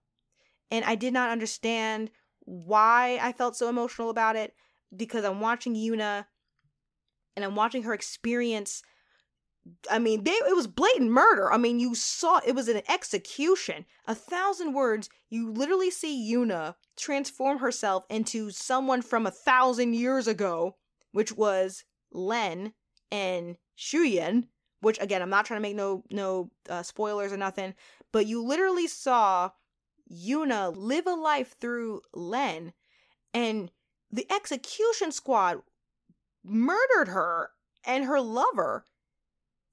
And 0.71 0.83
I 0.83 0.95
did 0.95 1.13
not 1.13 1.29
understand 1.29 2.11
why 2.41 3.19
I 3.21 3.31
felt 3.31 3.55
so 3.55 3.69
emotional 3.69 4.09
about 4.09 4.35
it 4.35 4.53
because 4.95 5.23
I'm 5.23 5.39
watching 5.39 5.75
Yuna 5.75 6.25
and 7.35 7.45
I'm 7.45 7.55
watching 7.55 7.83
her 7.83 7.93
experience. 7.93 8.81
I 9.89 9.99
mean, 9.99 10.23
they, 10.23 10.31
it 10.31 10.55
was 10.55 10.67
blatant 10.67 11.11
murder. 11.11 11.51
I 11.51 11.57
mean, 11.57 11.79
you 11.79 11.95
saw 11.95 12.39
it 12.45 12.55
was 12.55 12.67
an 12.67 12.81
execution. 12.89 13.85
A 14.05 14.15
thousand 14.15 14.73
words. 14.73 15.09
You 15.29 15.51
literally 15.51 15.91
see 15.91 16.31
Yuna 16.31 16.75
transform 16.95 17.59
herself 17.59 18.05
into 18.09 18.51
someone 18.51 19.01
from 19.01 19.25
a 19.25 19.31
thousand 19.31 19.93
years 19.93 20.27
ago, 20.27 20.75
which 21.11 21.33
was 21.33 21.83
Lenne 22.11 22.73
and 23.11 23.57
Shuyin. 23.77 24.47
Which 24.81 24.99
again, 25.01 25.21
I'm 25.21 25.29
not 25.29 25.45
trying 25.45 25.57
to 25.57 25.67
make 25.67 25.75
no 25.75 26.03
no 26.11 26.51
uh, 26.69 26.83
spoilers 26.83 27.33
or 27.33 27.37
nothing, 27.37 27.73
but 28.11 28.27
you 28.27 28.43
literally 28.43 28.87
saw 28.87 29.49
Yuna 30.11 30.75
live 30.75 31.07
a 31.07 31.13
life 31.13 31.55
through 31.59 32.01
Lenne, 32.13 32.73
and 33.33 33.71
the 34.11 34.31
execution 34.31 35.11
squad 35.11 35.61
murdered 36.43 37.09
her 37.09 37.49
and 37.85 38.05
her 38.05 38.21
lover 38.21 38.85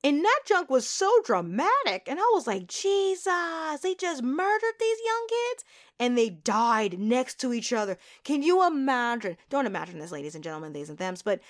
and 0.04 0.22
that 0.22 0.40
junk 0.44 0.68
was 0.68 0.86
so 0.86 1.10
dramatic. 1.24 2.02
And 2.06 2.20
I 2.20 2.30
was 2.34 2.46
like, 2.46 2.66
Jesus, 2.66 3.80
they 3.82 3.94
just 3.94 4.22
murdered 4.22 4.74
these 4.78 4.98
young 5.04 5.26
kids 5.28 5.64
and 5.98 6.18
they 6.18 6.28
died 6.28 6.98
next 6.98 7.40
to 7.40 7.54
each 7.54 7.72
other. 7.72 7.96
Can 8.22 8.42
you 8.42 8.66
imagine? 8.66 9.38
Don't 9.48 9.66
imagine 9.66 9.98
this, 9.98 10.12
ladies 10.12 10.34
and 10.34 10.44
gentlemen, 10.44 10.74
these 10.74 10.90
and 10.90 10.98
thems, 10.98 11.22
but 11.22 11.40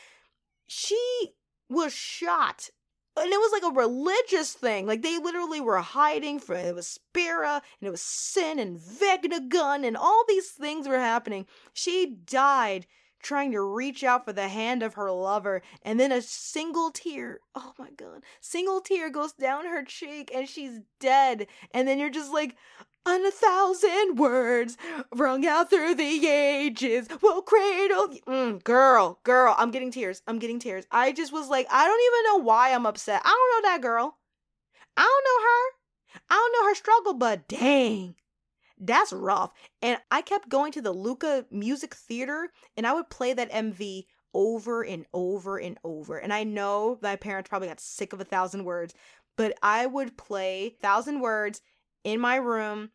she 0.68 1.34
was 1.68 1.92
shot. 1.92 2.70
And 3.16 3.32
it 3.32 3.38
was 3.38 3.52
like 3.52 3.72
a 3.72 3.76
religious 3.76 4.52
thing. 4.52 4.86
Like 4.86 5.02
they 5.02 5.18
literally 5.18 5.60
were 5.60 5.78
hiding 5.78 6.38
from 6.38 6.56
it 6.58 6.76
was 6.76 6.86
Spira 6.86 7.60
and 7.80 7.88
it 7.88 7.90
was 7.90 8.02
Sin 8.02 8.60
and 8.60 8.78
Vegnagun 8.78 9.84
and 9.84 9.96
all 9.96 10.24
these 10.28 10.50
things 10.50 10.86
were 10.86 11.00
happening. 11.00 11.46
She 11.72 12.18
died 12.24 12.86
trying 13.24 13.50
to 13.52 13.60
reach 13.60 14.04
out 14.04 14.24
for 14.24 14.32
the 14.32 14.48
hand 14.48 14.82
of 14.82 14.94
her 14.94 15.10
lover, 15.10 15.62
and 15.82 15.98
then 15.98 16.12
a 16.12 16.22
single 16.22 16.90
tear, 16.90 17.40
oh 17.54 17.72
my 17.78 17.90
god, 17.96 18.22
single 18.40 18.80
tear 18.80 19.10
goes 19.10 19.32
down 19.32 19.66
her 19.66 19.82
cheek 19.82 20.30
and 20.32 20.48
she's 20.48 20.80
dead. 21.00 21.48
And 21.72 21.88
then 21.88 21.98
you're 21.98 22.10
just 22.10 22.32
like, 22.32 22.56
on 23.06 23.26
a 23.26 23.30
thousand 23.30 24.16
words 24.16 24.78
rung 25.14 25.44
out 25.44 25.68
through 25.68 25.94
the 25.94 26.26
ages. 26.26 27.08
Will 27.20 27.42
cradle 27.42 28.08
mm, 28.26 28.64
girl 28.64 29.20
girl 29.24 29.54
i'm 29.58 29.70
getting 29.70 29.90
tears 29.90 30.22
i'm 30.26 30.38
getting 30.38 30.58
tears. 30.58 30.86
I 30.90 31.12
just 31.12 31.30
was 31.30 31.48
like 31.48 31.66
i 31.70 31.84
don't 31.84 32.00
even 32.00 32.40
know 32.40 32.46
why 32.46 32.72
i'm 32.72 32.86
upset. 32.86 33.20
I 33.22 33.28
don't 33.28 33.62
know 33.62 33.70
that 33.70 33.82
girl. 33.82 34.16
I 34.96 35.02
don't 35.02 35.24
know 35.26 35.42
her. 35.48 36.20
I 36.30 36.34
don't 36.34 36.52
know 36.52 36.68
her 36.68 36.74
struggle 36.74 37.14
but 37.14 37.46
dang 37.46 38.14
that's 38.86 39.12
rough. 39.12 39.52
And 39.82 39.98
I 40.10 40.22
kept 40.22 40.48
going 40.48 40.72
to 40.72 40.82
the 40.82 40.92
Luca 40.92 41.46
Music 41.50 41.94
Theater 41.94 42.50
and 42.76 42.86
I 42.86 42.92
would 42.92 43.10
play 43.10 43.32
that 43.32 43.50
MV 43.50 44.04
over 44.34 44.84
and 44.84 45.06
over 45.12 45.58
and 45.58 45.78
over. 45.84 46.18
And 46.18 46.32
I 46.32 46.44
know 46.44 46.98
my 47.00 47.16
parents 47.16 47.48
probably 47.48 47.68
got 47.68 47.80
sick 47.80 48.12
of 48.12 48.20
a 48.20 48.24
thousand 48.24 48.64
words, 48.64 48.94
but 49.36 49.56
I 49.62 49.86
would 49.86 50.16
play 50.16 50.76
thousand 50.82 51.20
words 51.20 51.60
in 52.02 52.20
my 52.20 52.36
room 52.36 52.90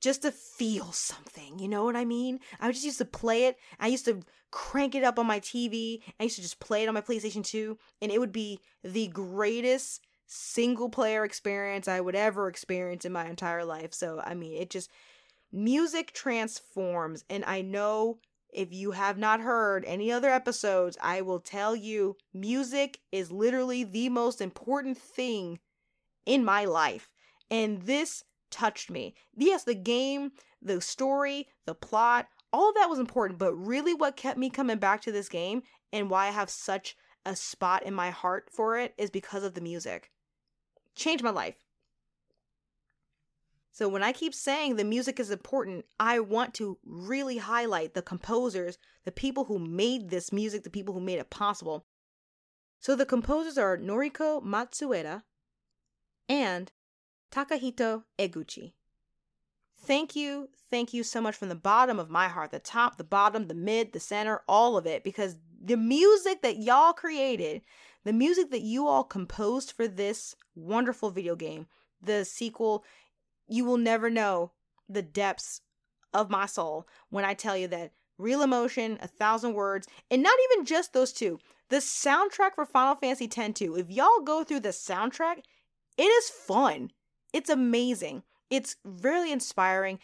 just 0.00 0.22
to 0.22 0.30
feel 0.30 0.92
something. 0.92 1.58
You 1.58 1.68
know 1.68 1.84
what 1.84 1.96
I 1.96 2.04
mean? 2.04 2.40
I 2.60 2.70
just 2.70 2.84
used 2.84 2.98
to 2.98 3.04
play 3.04 3.46
it. 3.46 3.56
I 3.80 3.88
used 3.88 4.04
to 4.04 4.20
crank 4.50 4.94
it 4.94 5.04
up 5.04 5.18
on 5.18 5.26
my 5.26 5.40
TV. 5.40 6.02
I 6.20 6.24
used 6.24 6.36
to 6.36 6.42
just 6.42 6.60
play 6.60 6.82
it 6.82 6.88
on 6.88 6.94
my 6.94 7.00
PlayStation 7.00 7.44
2, 7.44 7.78
and 8.02 8.12
it 8.12 8.18
would 8.18 8.32
be 8.32 8.60
the 8.84 9.08
greatest 9.08 10.00
single 10.28 10.90
player 10.90 11.24
experience 11.24 11.88
I 11.88 12.00
would 12.00 12.14
ever 12.14 12.48
experience 12.48 13.04
in 13.04 13.12
my 13.12 13.26
entire 13.26 13.64
life. 13.64 13.94
So, 13.94 14.20
I 14.24 14.34
mean, 14.34 14.60
it 14.60 14.70
just 14.70 14.90
music 15.50 16.12
transforms. 16.12 17.24
And 17.30 17.44
I 17.46 17.62
know 17.62 18.18
if 18.52 18.72
you 18.72 18.92
have 18.92 19.18
not 19.18 19.40
heard 19.40 19.84
any 19.86 20.12
other 20.12 20.28
episodes, 20.28 20.98
I 21.02 21.22
will 21.22 21.40
tell 21.40 21.74
you 21.74 22.16
music 22.32 23.00
is 23.10 23.32
literally 23.32 23.84
the 23.84 24.10
most 24.10 24.40
important 24.40 24.98
thing 24.98 25.58
in 26.26 26.44
my 26.44 26.66
life. 26.66 27.10
And 27.50 27.82
this 27.82 28.24
touched 28.50 28.90
me. 28.90 29.14
Yes, 29.34 29.64
the 29.64 29.74
game, 29.74 30.32
the 30.60 30.80
story, 30.80 31.48
the 31.64 31.74
plot, 31.74 32.28
all 32.52 32.68
of 32.68 32.74
that 32.74 32.90
was 32.90 32.98
important, 32.98 33.38
but 33.38 33.54
really 33.54 33.94
what 33.94 34.16
kept 34.16 34.38
me 34.38 34.50
coming 34.50 34.78
back 34.78 35.00
to 35.02 35.12
this 35.12 35.28
game 35.28 35.62
and 35.92 36.10
why 36.10 36.28
I 36.28 36.30
have 36.30 36.50
such 36.50 36.96
a 37.24 37.34
spot 37.34 37.82
in 37.82 37.94
my 37.94 38.10
heart 38.10 38.48
for 38.50 38.78
it 38.78 38.94
is 38.98 39.10
because 39.10 39.42
of 39.42 39.54
the 39.54 39.60
music 39.60 40.10
changed 40.98 41.24
my 41.24 41.30
life. 41.30 41.56
So 43.78 43.88
when 43.88 44.02
I 44.02 44.12
keep 44.12 44.34
saying 44.34 44.74
the 44.74 44.84
music 44.84 45.20
is 45.20 45.30
important, 45.30 45.84
I 46.00 46.18
want 46.18 46.52
to 46.54 46.78
really 46.84 47.38
highlight 47.38 47.94
the 47.94 48.02
composers, 48.02 48.76
the 49.04 49.12
people 49.12 49.44
who 49.44 49.60
made 49.60 50.10
this 50.10 50.32
music, 50.32 50.64
the 50.64 50.70
people 50.70 50.94
who 50.94 51.00
made 51.00 51.20
it 51.20 51.30
possible. 51.30 51.86
So 52.80 52.96
the 52.96 53.06
composers 53.06 53.56
are 53.56 53.78
Noriko 53.78 54.42
Matsueda 54.42 55.22
and 56.28 56.72
Takahito 57.30 58.02
Eguchi. 58.18 58.72
Thank 59.80 60.16
you, 60.16 60.48
thank 60.70 60.92
you 60.92 61.04
so 61.04 61.20
much 61.20 61.36
from 61.36 61.48
the 61.48 61.54
bottom 61.54 62.00
of 62.00 62.10
my 62.10 62.26
heart, 62.26 62.50
the 62.50 62.58
top, 62.58 62.96
the 62.96 63.04
bottom, 63.04 63.46
the 63.46 63.54
mid, 63.54 63.92
the 63.92 64.00
center, 64.00 64.42
all 64.48 64.76
of 64.76 64.86
it, 64.86 65.04
because 65.04 65.36
the 65.60 65.76
music 65.76 66.42
that 66.42 66.58
y'all 66.58 66.92
created, 66.92 67.62
the 68.04 68.12
music 68.12 68.50
that 68.50 68.62
you 68.62 68.86
all 68.86 69.04
composed 69.04 69.72
for 69.72 69.88
this 69.88 70.34
wonderful 70.54 71.10
video 71.10 71.36
game, 71.36 71.66
the 72.00 72.24
sequel, 72.24 72.84
you 73.48 73.64
will 73.64 73.78
never 73.78 74.08
know 74.08 74.52
the 74.88 75.02
depths 75.02 75.60
of 76.14 76.30
my 76.30 76.46
soul 76.46 76.86
when 77.10 77.24
I 77.24 77.34
tell 77.34 77.56
you 77.56 77.68
that 77.68 77.92
Real 78.18 78.42
Emotion, 78.42 78.98
A 79.00 79.08
Thousand 79.08 79.54
Words, 79.54 79.86
and 80.10 80.22
not 80.22 80.36
even 80.50 80.64
just 80.64 80.92
those 80.92 81.12
two. 81.12 81.38
The 81.70 81.76
soundtrack 81.76 82.54
for 82.54 82.64
Final 82.64 82.96
Fantasy 82.96 83.26
X 83.26 83.58
2, 83.58 83.76
if 83.76 83.90
y'all 83.90 84.20
go 84.24 84.42
through 84.42 84.60
the 84.60 84.70
soundtrack, 84.70 85.42
it 85.96 86.02
is 86.02 86.30
fun. 86.30 86.92
It's 87.32 87.50
amazing. 87.50 88.22
It's 88.50 88.76
really 88.84 89.30
inspiring. 89.30 89.98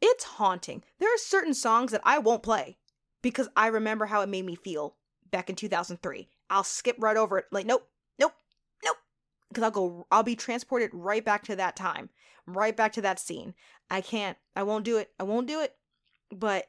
It's 0.00 0.24
haunting. 0.24 0.84
There 0.98 1.12
are 1.12 1.18
certain 1.18 1.54
songs 1.54 1.92
that 1.92 2.02
I 2.04 2.18
won't 2.18 2.42
play 2.42 2.78
because 3.22 3.48
I 3.56 3.68
remember 3.68 4.06
how 4.06 4.20
it 4.22 4.28
made 4.28 4.46
me 4.46 4.54
feel 4.54 4.96
back 5.30 5.50
in 5.50 5.56
2003. 5.56 6.28
I'll 6.48 6.64
skip 6.64 6.96
right 6.98 7.16
over 7.16 7.38
it. 7.38 7.46
Like, 7.50 7.66
nope, 7.66 7.88
nope, 8.18 8.32
nope. 8.84 8.96
Because 9.48 9.64
I'll 9.64 9.70
go, 9.70 10.06
I'll 10.10 10.22
be 10.22 10.36
transported 10.36 10.90
right 10.92 11.24
back 11.24 11.44
to 11.44 11.56
that 11.56 11.76
time, 11.76 12.10
right 12.46 12.76
back 12.76 12.92
to 12.94 13.02
that 13.02 13.20
scene. 13.20 13.54
I 13.90 14.00
can't, 14.00 14.36
I 14.56 14.62
won't 14.62 14.84
do 14.84 14.96
it. 14.96 15.10
I 15.18 15.24
won't 15.24 15.46
do 15.46 15.60
it. 15.60 15.76
But 16.32 16.68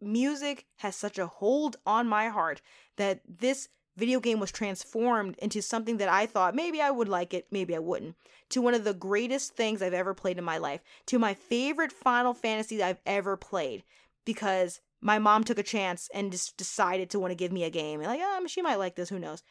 music 0.00 0.66
has 0.76 0.94
such 0.94 1.18
a 1.18 1.26
hold 1.26 1.76
on 1.86 2.08
my 2.08 2.28
heart 2.28 2.60
that 2.96 3.20
this 3.26 3.68
video 3.96 4.20
game 4.20 4.38
was 4.38 4.52
transformed 4.52 5.36
into 5.38 5.60
something 5.60 5.96
that 5.96 6.08
I 6.08 6.24
thought 6.24 6.54
maybe 6.54 6.80
I 6.80 6.90
would 6.90 7.08
like 7.08 7.34
it, 7.34 7.48
maybe 7.50 7.74
I 7.74 7.80
wouldn't, 7.80 8.14
to 8.50 8.62
one 8.62 8.74
of 8.74 8.84
the 8.84 8.94
greatest 8.94 9.56
things 9.56 9.82
I've 9.82 9.92
ever 9.92 10.14
played 10.14 10.38
in 10.38 10.44
my 10.44 10.58
life, 10.58 10.80
to 11.06 11.18
my 11.18 11.34
favorite 11.34 11.90
Final 11.90 12.32
Fantasy 12.32 12.80
I've 12.80 13.00
ever 13.04 13.36
played, 13.36 13.82
because 14.24 14.80
my 15.00 15.18
mom 15.18 15.44
took 15.44 15.58
a 15.58 15.62
chance 15.62 16.08
and 16.12 16.32
just 16.32 16.56
decided 16.56 17.10
to 17.10 17.18
want 17.18 17.30
to 17.30 17.36
give 17.36 17.52
me 17.52 17.64
a 17.64 17.70
game. 17.70 18.00
And 18.00 18.08
like, 18.08 18.20
um, 18.20 18.48
she 18.48 18.62
might 18.62 18.76
like 18.76 18.96
this, 18.96 19.08
who 19.08 19.18
knows? 19.18 19.42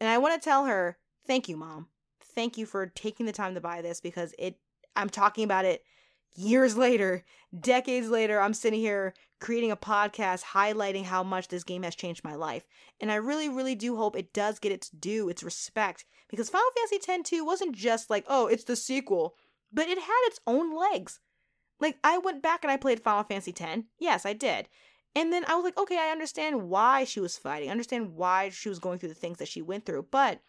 And 0.00 0.08
I 0.08 0.18
want 0.18 0.40
to 0.40 0.44
tell 0.44 0.64
her, 0.66 0.98
thank 1.26 1.48
you, 1.48 1.56
mom. 1.56 1.88
Thank 2.34 2.56
you 2.56 2.66
for 2.66 2.86
taking 2.86 3.26
the 3.26 3.32
time 3.32 3.54
to 3.54 3.60
buy 3.60 3.82
this 3.82 4.00
because 4.00 4.34
it. 4.38 4.56
I'm 4.96 5.10
talking 5.10 5.44
about 5.44 5.64
it 5.64 5.84
years 6.34 6.76
later, 6.76 7.24
decades 7.58 8.08
later. 8.08 8.40
I'm 8.40 8.54
sitting 8.54 8.80
here 8.80 9.14
creating 9.40 9.70
a 9.70 9.76
podcast 9.76 10.42
highlighting 10.42 11.04
how 11.04 11.22
much 11.22 11.48
this 11.48 11.64
game 11.64 11.82
has 11.82 11.94
changed 11.94 12.24
my 12.24 12.34
life. 12.34 12.66
And 13.00 13.12
I 13.12 13.16
really, 13.16 13.48
really 13.48 13.74
do 13.74 13.96
hope 13.96 14.16
it 14.16 14.32
does 14.32 14.58
get 14.58 14.72
its 14.72 14.88
due, 14.90 15.28
its 15.28 15.42
respect, 15.42 16.04
because 16.28 16.50
Final 16.50 16.68
Fantasy 16.76 17.12
X 17.12 17.30
2 17.30 17.44
wasn't 17.44 17.76
just 17.76 18.10
like, 18.10 18.24
oh, 18.28 18.46
it's 18.46 18.64
the 18.64 18.76
sequel, 18.76 19.34
but 19.72 19.88
it 19.88 19.98
had 19.98 20.20
its 20.26 20.40
own 20.46 20.76
legs. 20.76 21.20
Like, 21.80 21.98
I 22.02 22.18
went 22.18 22.42
back 22.42 22.64
and 22.64 22.70
I 22.70 22.76
played 22.76 23.00
Final 23.00 23.24
Fantasy 23.24 23.54
X. 23.58 23.82
Yes, 23.98 24.26
I 24.26 24.32
did. 24.32 24.68
And 25.14 25.32
then 25.32 25.44
I 25.46 25.54
was 25.54 25.64
like, 25.64 25.78
okay, 25.78 25.98
I 25.98 26.10
understand 26.10 26.68
why 26.68 27.04
she 27.04 27.20
was 27.20 27.38
fighting. 27.38 27.68
I 27.68 27.72
understand 27.72 28.14
why 28.14 28.50
she 28.50 28.68
was 28.68 28.78
going 28.78 28.98
through 28.98 29.08
the 29.10 29.14
things 29.14 29.38
that 29.38 29.48
she 29.48 29.62
went 29.62 29.86
through. 29.86 30.06
But 30.10 30.40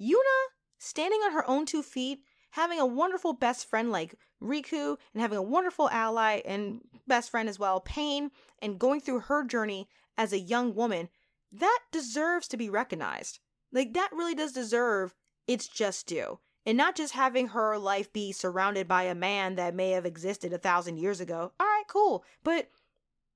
Yuna, 0.00 0.46
standing 0.78 1.20
on 1.20 1.32
her 1.32 1.48
own 1.48 1.66
two 1.66 1.82
feet, 1.82 2.20
having 2.50 2.80
a 2.80 2.86
wonderful 2.86 3.32
best 3.32 3.68
friend 3.68 3.92
like 3.92 4.14
Rikku, 4.42 4.96
and 5.12 5.20
having 5.20 5.38
a 5.38 5.42
wonderful 5.42 5.88
ally 5.90 6.40
and 6.44 6.80
best 7.06 7.30
friend 7.30 7.48
as 7.48 7.58
well, 7.58 7.80
Payne, 7.80 8.30
and 8.60 8.78
going 8.78 9.00
through 9.00 9.20
her 9.20 9.44
journey 9.44 9.88
as 10.16 10.32
a 10.32 10.38
young 10.38 10.74
woman, 10.74 11.08
that 11.52 11.80
deserves 11.92 12.48
to 12.48 12.56
be 12.56 12.70
recognized. 12.70 13.40
Like, 13.72 13.94
that 13.94 14.10
really 14.12 14.34
does 14.34 14.52
deserve 14.52 15.14
its 15.46 15.68
just 15.68 16.06
due. 16.06 16.38
And 16.66 16.76
not 16.76 16.96
just 16.96 17.14
having 17.14 17.48
her 17.48 17.78
life 17.78 18.12
be 18.12 18.32
surrounded 18.32 18.88
by 18.88 19.04
a 19.04 19.14
man 19.14 19.54
that 19.54 19.74
may 19.74 19.92
have 19.92 20.04
existed 20.04 20.52
a 20.52 20.58
thousand 20.58 20.98
years 20.98 21.20
ago. 21.20 21.52
All 21.58 21.66
right, 21.66 21.84
cool. 21.86 22.24
But 22.42 22.68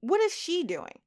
what 0.01 0.21
is 0.21 0.35
she 0.35 0.65
doing? 0.65 0.99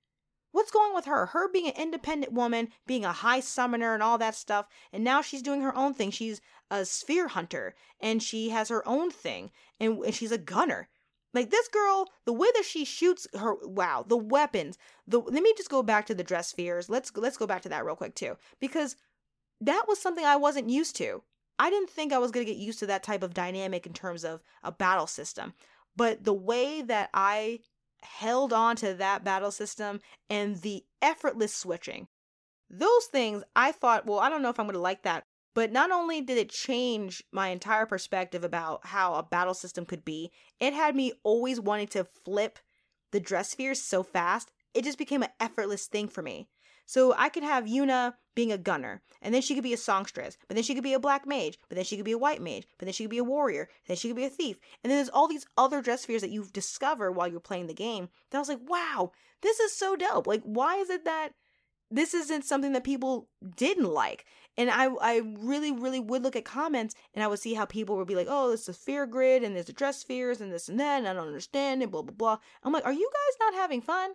What's 0.54 0.72
going 0.72 0.94
with 0.94 1.06
her? 1.06 1.28
Her 1.28 1.52
being 1.52 1.68
an 1.68 1.74
independent 1.76 2.32
woman, 2.32 2.70
being 2.86 3.04
a 3.04 3.12
high 3.12 3.40
summoner 3.40 3.94
and 3.94 4.04
all 4.04 4.20
that 4.20 4.36
stuff, 4.36 4.68
and 4.94 5.04
now 5.04 5.22
she's 5.22 5.42
doing 5.42 5.62
her 5.62 5.76
own 5.76 5.96
thing. 5.96 6.12
She's 6.12 6.42
a 6.70 6.86
sphere 6.86 7.28
hunter 7.28 7.76
and 8.00 8.22
she 8.22 8.50
has 8.50 8.70
her 8.70 8.88
own 8.88 9.12
thing 9.12 9.52
and, 9.80 9.98
and 10.04 10.14
she's 10.16 10.32
a 10.32 10.38
gunner. 10.38 10.90
Like 11.34 11.50
this 11.50 11.68
girl, 11.68 12.10
the 12.26 12.34
way 12.34 12.48
that 12.54 12.66
she 12.66 12.86
shoots 12.86 13.28
her 13.34 13.56
wow, 13.64 14.06
the 14.08 14.18
weapons. 14.18 14.78
The 15.08 15.20
let 15.20 15.42
me 15.42 15.54
just 15.58 15.70
go 15.70 15.82
back 15.82 16.06
to 16.06 16.16
the 16.16 16.24
dress 16.24 16.50
spheres. 16.50 16.90
Let's 16.90 17.12
let's 17.16 17.38
go 17.38 17.48
back 17.48 17.64
to 17.64 17.70
that 17.70 17.84
real 17.84 17.96
quick 17.96 18.14
too 18.14 18.38
because 18.60 18.96
that 19.60 19.86
was 19.88 20.00
something 20.00 20.24
I 20.24 20.36
wasn't 20.36 20.70
used 20.70 20.96
to. 20.98 21.24
I 21.64 21.70
didn't 21.70 21.92
think 21.92 22.12
I 22.12 22.18
was 22.18 22.32
going 22.32 22.46
to 22.46 22.52
get 22.52 22.60
used 22.60 22.80
to 22.80 22.88
that 22.88 23.04
type 23.04 23.24
of 23.24 23.34
dynamic 23.34 23.88
in 23.88 23.94
terms 23.94 24.26
of 24.26 24.44
a 24.64 24.72
battle 24.74 25.08
system. 25.08 25.54
But 25.96 26.26
the 26.26 26.34
way 26.34 26.82
that 26.82 27.10
I 27.14 27.60
held 28.02 28.52
on 28.52 28.76
to 28.76 28.94
that 28.96 29.24
battle 29.24 29.50
system 29.50 30.02
and 30.30 30.58
the 30.58 30.84
effortless 31.02 31.56
switching. 31.56 32.10
Those 32.70 33.06
things 33.06 33.44
I 33.56 33.72
thought, 33.72 34.06
well, 34.06 34.20
I 34.20 34.28
don't 34.28 34.42
know 34.42 34.50
if 34.50 34.60
I'm 34.60 34.66
going 34.66 34.74
to 34.74 34.82
like 34.82 35.04
that. 35.04 35.24
But 35.56 35.72
not 35.72 35.90
only 35.90 36.20
did 36.20 36.38
it 36.38 36.50
change 36.50 37.24
my 37.32 37.48
entire 37.48 37.86
perspective 37.86 38.44
about 38.44 38.86
how 38.88 39.14
a 39.14 39.24
battle 39.24 39.54
system 39.54 39.86
could 39.86 40.04
be, 40.04 40.34
it 40.60 40.74
had 40.74 40.98
me 40.98 41.14
always 41.24 41.62
wanting 41.62 41.88
to 41.88 42.04
flip 42.26 42.60
the 43.14 43.22
dress 43.22 43.52
spheres 43.52 43.82
so 43.82 44.04
fast. 44.04 44.52
It 44.74 44.84
just 44.84 44.98
became 44.98 45.24
an 45.24 45.30
effortless 45.40 45.86
thing 45.86 46.10
for 46.10 46.22
me. 46.22 46.50
So 46.86 47.14
I 47.18 47.30
could 47.30 47.44
have 47.44 47.66
Yuna 47.66 48.14
being 48.36 48.52
a 48.52 48.58
gunner, 48.58 49.02
and 49.22 49.34
then 49.34 49.42
she 49.42 49.54
could 49.54 49.64
be 49.64 49.74
a 49.74 49.78
songstress, 49.78 50.38
but 50.48 50.56
then 50.56 50.64
she 50.64 50.74
could 50.74 50.84
be 50.84 50.94
a 50.94 51.00
black 51.00 51.26
mage, 51.26 51.58
but 51.70 51.76
then 51.76 51.86
she 51.86 51.96
could 51.96 52.06
be 52.06 52.12
a 52.12 52.18
white 52.18 52.42
mage, 52.42 52.68
but 52.78 52.86
then 52.86 52.94
she 52.94 53.04
could 53.04 53.12
be 53.12 53.20
a 53.20 53.24
warrior, 53.24 53.70
then 53.88 53.96
she 53.96 54.08
could 54.10 54.18
be 54.18 54.26
a 54.26 54.30
thief. 54.30 54.60
And 54.84 54.92
then 54.92 54.98
there's 54.98 55.10
all 55.10 55.28
these 55.28 55.46
other 55.58 55.82
dress 55.82 56.02
spheres 56.02 56.22
that 56.22 56.32
you 56.32 56.46
discover 56.52 57.12
while 57.12 57.28
you're 57.28 57.40
playing 57.40 57.68
the 57.68 57.74
game. 57.74 58.10
That 58.32 58.38
I 58.38 58.42
was 58.42 58.50
like, 58.50 58.68
wow, 58.68 59.12
this 59.42 59.60
is 59.60 59.76
so 59.76 59.96
dope. 59.96 60.28
Like, 60.28 60.42
why 60.44 60.78
is 60.78 60.90
it 60.90 61.06
that 61.06 61.30
this 61.92 62.14
isn't 62.14 62.46
something 62.46 62.74
that 62.74 62.84
people 62.84 63.30
didn't 63.56 63.86
like? 63.92 64.26
And 64.58 64.70
I, 64.70 64.88
I 65.02 65.22
really, 65.40 65.72
really 65.72 66.00
would 66.00 66.24
look 66.24 66.36
at 66.36 66.46
comments 66.46 66.96
and 67.14 67.24
I 67.24 67.28
would 67.28 67.40
see 67.40 67.54
how 67.54 67.66
people 67.66 67.98
would 67.98 68.08
be 68.08 68.16
like, 68.16 68.28
oh, 68.30 68.52
it's 68.52 68.68
a 68.68 68.74
sphere 68.74 69.06
grid 69.06 69.44
and 69.44 69.56
there's 69.56 69.68
the 69.68 69.74
dress 69.74 70.00
spheres 70.00 70.42
and 70.42 70.52
this 70.52 70.70
and 70.70 70.80
that, 70.80 71.00
and 71.00 71.08
I 71.08 71.14
don't 71.14 71.28
understand 71.28 71.82
and 71.82 71.92
blah, 71.92 72.02
blah, 72.02 72.14
blah. 72.14 72.38
I'm 72.64 72.74
like, 72.74 72.86
are 72.86 72.94
you 72.94 73.10
guys 73.12 73.52
not 73.52 73.62
having 73.62 73.82
fun? 73.82 74.12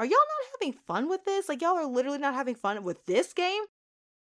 Are 0.00 0.06
y'all 0.06 0.12
not 0.12 0.58
having 0.58 0.72
fun 0.86 1.10
with 1.10 1.26
this? 1.26 1.46
Like, 1.46 1.60
y'all 1.60 1.76
are 1.76 1.84
literally 1.84 2.16
not 2.16 2.32
having 2.32 2.54
fun 2.54 2.82
with 2.84 3.04
this 3.04 3.34
game? 3.34 3.64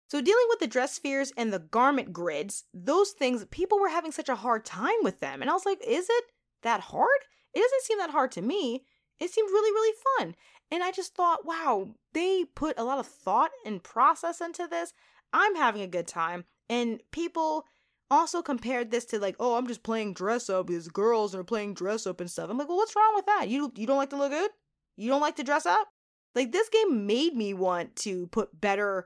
So, 0.09 0.19
dealing 0.19 0.43
with 0.49 0.59
the 0.59 0.67
dress 0.67 0.91
spheres 0.91 1.31
and 1.37 1.53
the 1.53 1.59
garment 1.59 2.11
grids, 2.11 2.65
those 2.73 3.11
things, 3.11 3.45
people 3.49 3.79
were 3.79 3.87
having 3.87 4.11
such 4.11 4.27
a 4.27 4.35
hard 4.35 4.65
time 4.65 4.91
with 5.03 5.21
them. 5.21 5.41
And 5.41 5.49
I 5.49 5.53
was 5.53 5.65
like, 5.65 5.79
is 5.87 6.07
it 6.09 6.25
that 6.63 6.81
hard? 6.81 7.07
It 7.53 7.61
doesn't 7.61 7.83
seem 7.83 7.97
that 7.99 8.09
hard 8.09 8.33
to 8.33 8.41
me. 8.41 8.83
It 9.21 9.31
seemed 9.31 9.49
really, 9.51 9.71
really 9.71 9.95
fun. 10.17 10.35
And 10.69 10.83
I 10.83 10.91
just 10.91 11.15
thought, 11.15 11.45
wow, 11.45 11.95
they 12.11 12.43
put 12.55 12.77
a 12.77 12.83
lot 12.83 12.99
of 12.99 13.07
thought 13.07 13.51
and 13.65 13.81
process 13.81 14.41
into 14.41 14.67
this. 14.67 14.91
I'm 15.31 15.55
having 15.55 15.81
a 15.81 15.87
good 15.87 16.07
time. 16.07 16.43
And 16.69 16.99
people 17.11 17.63
also 18.11 18.41
compared 18.41 18.91
this 18.91 19.05
to 19.05 19.19
like, 19.19 19.37
oh, 19.39 19.55
I'm 19.55 19.67
just 19.67 19.83
playing 19.83 20.13
dress 20.13 20.49
up. 20.49 20.67
These 20.67 20.89
girls 20.89 21.33
are 21.33 21.45
playing 21.45 21.75
dress 21.75 22.05
up 22.05 22.19
and 22.19 22.29
stuff. 22.29 22.49
I'm 22.49 22.57
like, 22.57 22.67
well, 22.67 22.77
what's 22.77 22.97
wrong 22.97 23.13
with 23.15 23.27
that? 23.27 23.47
You 23.47 23.71
you 23.77 23.87
don't 23.87 23.95
like 23.95 24.09
to 24.09 24.17
look 24.17 24.31
good? 24.31 24.51
You 24.95 25.09
don't 25.09 25.21
like 25.21 25.35
to 25.37 25.43
dress 25.43 25.65
up? 25.65 25.87
Like 26.35 26.51
this 26.51 26.69
game 26.69 27.05
made 27.05 27.35
me 27.35 27.53
want 27.53 27.95
to 27.97 28.27
put 28.27 28.59
better 28.59 29.05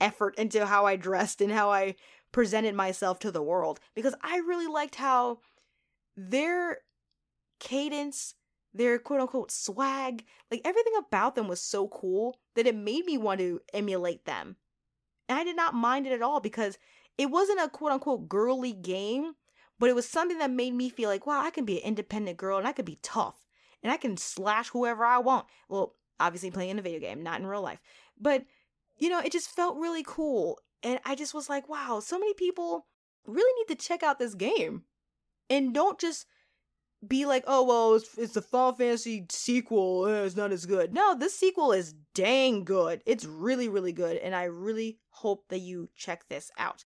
effort 0.00 0.34
into 0.36 0.66
how 0.66 0.86
I 0.86 0.96
dressed 0.96 1.40
and 1.40 1.52
how 1.52 1.70
I 1.70 1.94
presented 2.32 2.74
myself 2.74 3.18
to 3.20 3.30
the 3.30 3.42
world 3.42 3.78
because 3.94 4.14
I 4.22 4.38
really 4.38 4.66
liked 4.66 4.96
how 4.96 5.38
their 6.16 6.78
cadence, 7.60 8.34
their 8.72 8.98
quote 8.98 9.20
unquote 9.20 9.50
swag, 9.50 10.24
like 10.50 10.62
everything 10.64 10.94
about 10.98 11.34
them 11.34 11.46
was 11.46 11.60
so 11.60 11.88
cool 11.88 12.38
that 12.56 12.66
it 12.66 12.74
made 12.74 13.04
me 13.04 13.18
want 13.18 13.40
to 13.40 13.60
emulate 13.72 14.24
them. 14.24 14.56
And 15.28 15.38
I 15.38 15.44
did 15.44 15.56
not 15.56 15.74
mind 15.74 16.06
it 16.06 16.12
at 16.12 16.22
all 16.22 16.40
because 16.40 16.78
it 17.18 17.30
wasn't 17.30 17.60
a 17.60 17.68
quote 17.68 17.92
unquote 17.92 18.28
girly 18.28 18.72
game, 18.72 19.34
but 19.78 19.90
it 19.90 19.94
was 19.94 20.08
something 20.08 20.38
that 20.38 20.50
made 20.50 20.74
me 20.74 20.88
feel 20.88 21.08
like, 21.08 21.26
wow, 21.26 21.42
I 21.42 21.50
can 21.50 21.64
be 21.64 21.78
an 21.78 21.88
independent 21.88 22.38
girl 22.38 22.58
and 22.58 22.66
I 22.66 22.72
could 22.72 22.84
be 22.84 22.98
tough 23.02 23.46
and 23.82 23.92
I 23.92 23.96
can 23.96 24.16
slash 24.16 24.68
whoever 24.70 25.04
I 25.04 25.18
want. 25.18 25.46
Well, 25.68 25.94
obviously 26.20 26.50
playing 26.50 26.70
in 26.70 26.78
a 26.78 26.82
video 26.82 27.00
game, 27.00 27.22
not 27.22 27.40
in 27.40 27.46
real 27.46 27.62
life. 27.62 27.80
But, 28.20 28.44
you 28.98 29.08
know, 29.08 29.20
it 29.20 29.32
just 29.32 29.50
felt 29.50 29.76
really 29.76 30.04
cool. 30.06 30.58
And 30.82 31.00
I 31.04 31.14
just 31.14 31.34
was 31.34 31.48
like, 31.48 31.68
wow, 31.68 32.00
so 32.00 32.18
many 32.18 32.34
people 32.34 32.86
really 33.26 33.52
need 33.60 33.76
to 33.76 33.84
check 33.84 34.02
out 34.02 34.18
this 34.18 34.34
game. 34.34 34.84
And 35.50 35.74
don't 35.74 35.98
just 35.98 36.26
be 37.06 37.26
like, 37.26 37.44
oh, 37.46 37.64
well, 37.64 37.94
it's, 37.94 38.16
it's 38.16 38.34
the 38.34 38.42
Final 38.42 38.72
Fantasy 38.72 39.26
sequel. 39.28 40.06
Eh, 40.06 40.22
it's 40.22 40.36
not 40.36 40.52
as 40.52 40.66
good. 40.66 40.94
No, 40.94 41.16
this 41.16 41.36
sequel 41.36 41.72
is 41.72 41.94
dang 42.14 42.64
good. 42.64 43.02
It's 43.06 43.24
really, 43.24 43.68
really 43.68 43.92
good. 43.92 44.16
And 44.18 44.34
I 44.34 44.44
really 44.44 44.98
hope 45.10 45.48
that 45.48 45.58
you 45.58 45.88
check 45.96 46.28
this 46.28 46.50
out. 46.58 46.84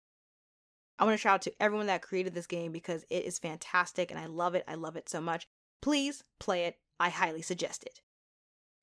I 0.98 1.04
want 1.04 1.14
to 1.14 1.18
shout 1.18 1.34
out 1.34 1.42
to 1.42 1.52
everyone 1.60 1.86
that 1.88 2.02
created 2.02 2.34
this 2.34 2.46
game 2.46 2.70
because 2.70 3.04
it 3.10 3.24
is 3.24 3.40
fantastic 3.40 4.12
and 4.12 4.20
I 4.20 4.26
love 4.26 4.54
it. 4.54 4.64
I 4.68 4.74
love 4.76 4.96
it 4.96 5.08
so 5.08 5.20
much. 5.20 5.48
Please 5.82 6.22
play 6.38 6.64
it. 6.64 6.76
I 6.98 7.10
highly 7.10 7.42
suggest 7.42 7.84
it. 7.84 8.00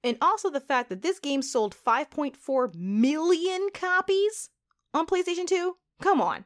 And 0.04 0.18
also 0.22 0.50
the 0.50 0.60
fact 0.60 0.90
that 0.90 1.02
this 1.02 1.20
game 1.20 1.42
sold 1.42 1.76
5.4 1.76 2.76
million 2.76 3.70
copies 3.74 4.50
on 4.94 5.06
PlayStation 5.06 5.46
2. 5.46 5.78
Come 6.02 6.20
on. 6.20 6.46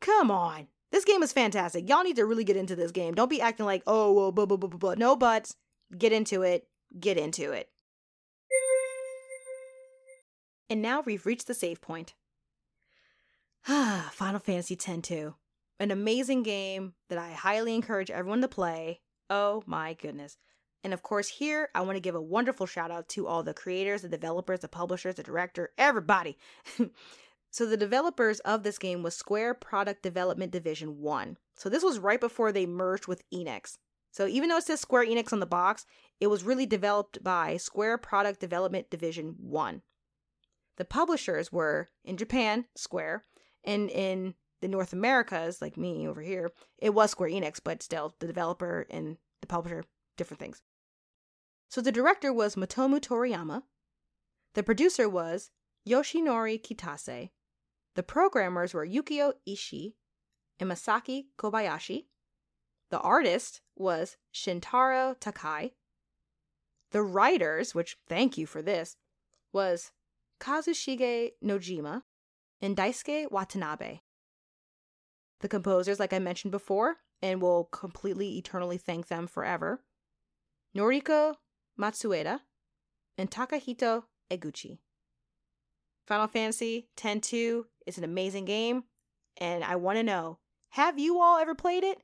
Come 0.00 0.30
on. 0.30 0.68
This 0.90 1.04
game 1.04 1.22
is 1.22 1.32
fantastic. 1.32 1.88
Y'all 1.88 2.02
need 2.02 2.16
to 2.16 2.26
really 2.26 2.44
get 2.44 2.56
into 2.56 2.76
this 2.76 2.92
game. 2.92 3.14
Don't 3.14 3.30
be 3.30 3.40
acting 3.40 3.66
like, 3.66 3.82
oh, 3.86 4.12
well, 4.12 4.32
blah, 4.32 4.46
blah, 4.46 4.56
blah, 4.56 4.68
blah, 4.68 4.78
blah. 4.78 4.94
No 4.94 5.16
buts. 5.16 5.56
Get 5.96 6.12
into 6.12 6.42
it. 6.42 6.66
Get 6.98 7.18
into 7.18 7.52
it. 7.52 7.70
And 10.70 10.82
now 10.82 11.00
we've 11.00 11.24
reached 11.24 11.46
the 11.46 11.54
save 11.54 11.80
point. 11.80 12.14
Ah, 13.66 14.10
Final 14.12 14.40
Fantasy 14.40 14.74
X-2. 14.74 15.34
An 15.80 15.90
amazing 15.90 16.42
game 16.42 16.94
that 17.08 17.18
I 17.18 17.32
highly 17.32 17.74
encourage 17.74 18.10
everyone 18.10 18.40
to 18.42 18.48
play. 18.48 19.00
Oh 19.30 19.62
my 19.66 19.94
goodness. 19.94 20.36
And 20.84 20.94
of 20.94 21.02
course, 21.02 21.28
here 21.28 21.68
I 21.74 21.80
want 21.80 21.96
to 21.96 22.00
give 22.00 22.14
a 22.14 22.20
wonderful 22.20 22.66
shout 22.66 22.90
out 22.90 23.08
to 23.10 23.26
all 23.26 23.42
the 23.42 23.54
creators, 23.54 24.02
the 24.02 24.08
developers, 24.08 24.60
the 24.60 24.68
publishers, 24.68 25.16
the 25.16 25.22
director, 25.22 25.70
everybody. 25.76 26.38
so 27.50 27.66
the 27.66 27.76
developers 27.76 28.40
of 28.40 28.62
this 28.62 28.78
game 28.78 29.02
was 29.02 29.16
Square 29.16 29.54
Product 29.54 30.02
Development 30.02 30.52
Division 30.52 31.00
1. 31.00 31.36
So 31.56 31.68
this 31.68 31.82
was 31.82 31.98
right 31.98 32.20
before 32.20 32.52
they 32.52 32.66
merged 32.66 33.08
with 33.08 33.28
Enix. 33.30 33.78
So 34.12 34.26
even 34.26 34.48
though 34.48 34.56
it 34.58 34.64
says 34.64 34.80
Square 34.80 35.06
Enix 35.06 35.32
on 35.32 35.40
the 35.40 35.46
box, 35.46 35.84
it 36.20 36.28
was 36.28 36.44
really 36.44 36.66
developed 36.66 37.22
by 37.22 37.56
Square 37.56 37.98
Product 37.98 38.40
Development 38.40 38.88
Division 38.90 39.34
1. 39.38 39.82
The 40.76 40.84
publishers 40.84 41.52
were 41.52 41.88
in 42.04 42.16
Japan, 42.16 42.66
Square, 42.76 43.24
and 43.64 43.90
in 43.90 44.34
the 44.60 44.68
North 44.68 44.92
Americas, 44.92 45.60
like 45.60 45.76
me 45.76 46.06
over 46.08 46.22
here, 46.22 46.52
it 46.78 46.94
was 46.94 47.10
Square 47.10 47.30
Enix, 47.30 47.60
but 47.62 47.82
still 47.82 48.14
the 48.18 48.26
developer 48.26 48.86
and 48.90 49.18
the 49.40 49.46
publisher, 49.46 49.84
different 50.16 50.40
things. 50.40 50.62
So 51.68 51.80
the 51.80 51.92
director 51.92 52.32
was 52.32 52.56
Motomu 52.56 52.98
Toriyama. 52.98 53.62
The 54.54 54.62
producer 54.62 55.08
was 55.08 55.50
Yoshinori 55.86 56.60
Kitase. 56.60 57.30
The 57.94 58.02
programmers 58.02 58.72
were 58.72 58.86
Yukio 58.86 59.32
Ishii 59.46 59.94
and 60.58 60.70
Masaki 60.70 61.26
Kobayashi. 61.38 62.06
The 62.90 63.00
artist 63.00 63.60
was 63.76 64.16
Shintaro 64.34 65.18
Takai. 65.20 65.72
The 66.90 67.02
writers, 67.02 67.74
which 67.74 67.98
thank 68.08 68.38
you 68.38 68.46
for 68.46 68.62
this, 68.62 68.96
was 69.52 69.92
Kazushige 70.40 71.32
Nojima 71.44 72.02
and 72.62 72.76
Daisuke 72.76 73.30
Watanabe. 73.30 74.00
The 75.40 75.48
composers, 75.48 76.00
like 76.00 76.14
I 76.14 76.18
mentioned 76.18 76.50
before, 76.50 76.96
and 77.20 77.42
will 77.42 77.64
completely 77.64 78.38
eternally 78.38 78.78
thank 78.78 79.08
them 79.08 79.26
forever, 79.26 79.82
Noriko 80.76 81.34
Matsueda 81.78 82.40
and 83.16 83.30
Takahito 83.30 84.04
Eguchi. 84.30 84.78
Final 86.06 86.26
Fantasy 86.26 86.88
X-2 86.96 87.64
is 87.86 87.98
an 87.98 88.04
amazing 88.04 88.44
game, 88.44 88.84
and 89.36 89.62
I 89.62 89.76
want 89.76 89.98
to 89.98 90.02
know, 90.02 90.38
have 90.70 90.98
you 90.98 91.20
all 91.20 91.38
ever 91.38 91.54
played 91.54 91.84
it? 91.84 91.98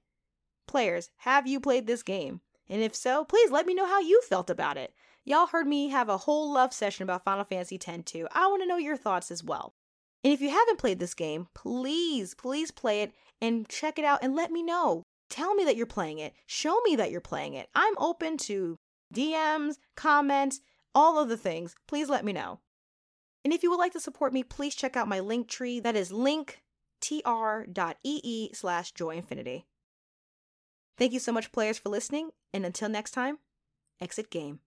Players, 0.67 1.11
have 1.19 1.47
you 1.47 1.61
played 1.61 1.87
this 1.87 2.03
game? 2.03 2.41
And 2.69 2.83
if 2.83 2.95
so, 2.95 3.25
please 3.25 3.51
let 3.51 3.67
me 3.67 3.75
know 3.75 3.87
how 3.87 4.01
you 4.01 4.23
felt 4.23 4.51
about 4.51 4.77
it. 4.77 4.95
Y'all 5.25 5.47
heard 5.47 5.67
me 5.67 5.89
have 5.89 6.09
a 6.09 6.19
whole 6.19 6.53
love 6.53 6.73
session 6.73 7.03
about 7.03 7.25
Final 7.25 7.45
Fantasy 7.45 7.77
X-2. 7.77 8.27
I 8.33 8.47
want 8.47 8.63
to 8.63 8.69
know 8.69 8.77
your 8.77 8.97
thoughts 8.97 9.31
as 9.31 9.43
well. 9.43 9.75
And 10.23 10.33
if 10.33 10.41
you 10.41 10.51
haven't 10.51 10.79
played 10.79 10.99
this 10.99 11.15
game, 11.15 11.49
please, 11.55 12.35
please 12.35 12.71
play 12.71 13.03
it 13.03 13.13
and 13.41 13.69
check 13.69 13.99
it 13.99 14.05
out 14.05 14.21
and 14.23 14.35
let 14.35 14.51
me 14.51 14.63
know. 14.63 15.03
Tell 15.31 15.55
me 15.55 15.65
that 15.65 15.77
you're 15.77 15.87
playing 15.87 16.19
it. 16.19 16.35
Show 16.47 16.81
me 16.83 16.97
that 16.97 17.11
you're 17.11 17.21
playing 17.21 17.55
it. 17.55 17.69
I'm 17.75 17.95
open 17.99 18.37
to 18.39 18.77
DMs, 19.15 19.77
comments, 19.97 20.61
all 20.95 21.19
of 21.19 21.29
the 21.29 21.37
things. 21.37 21.75
Please 21.87 22.09
let 22.09 22.25
me 22.25 22.33
know. 22.33 22.61
And 23.45 23.53
if 23.53 23.63
you 23.63 23.71
would 23.71 23.79
like 23.79 23.93
to 23.93 24.01
support 24.01 24.33
me, 24.33 24.43
please 24.43 24.75
check 24.75 24.97
out 24.97 25.09
my 25.09 25.21
link 25.21 25.49
tree. 25.49 25.79
That 25.81 25.97
is 25.97 26.11
linktr.ee 26.11 26.61
slash 28.55 28.95
joynfinity. 28.95 29.65
Thank 30.97 31.13
you 31.13 31.19
so 31.19 31.33
much, 31.33 31.53
players, 31.53 31.79
for 31.79 31.91
listening. 31.91 32.31
And 32.53 32.65
until 32.65 32.89
next 32.89 33.11
time, 33.11 33.39
exit 34.01 34.31
game. 34.31 34.61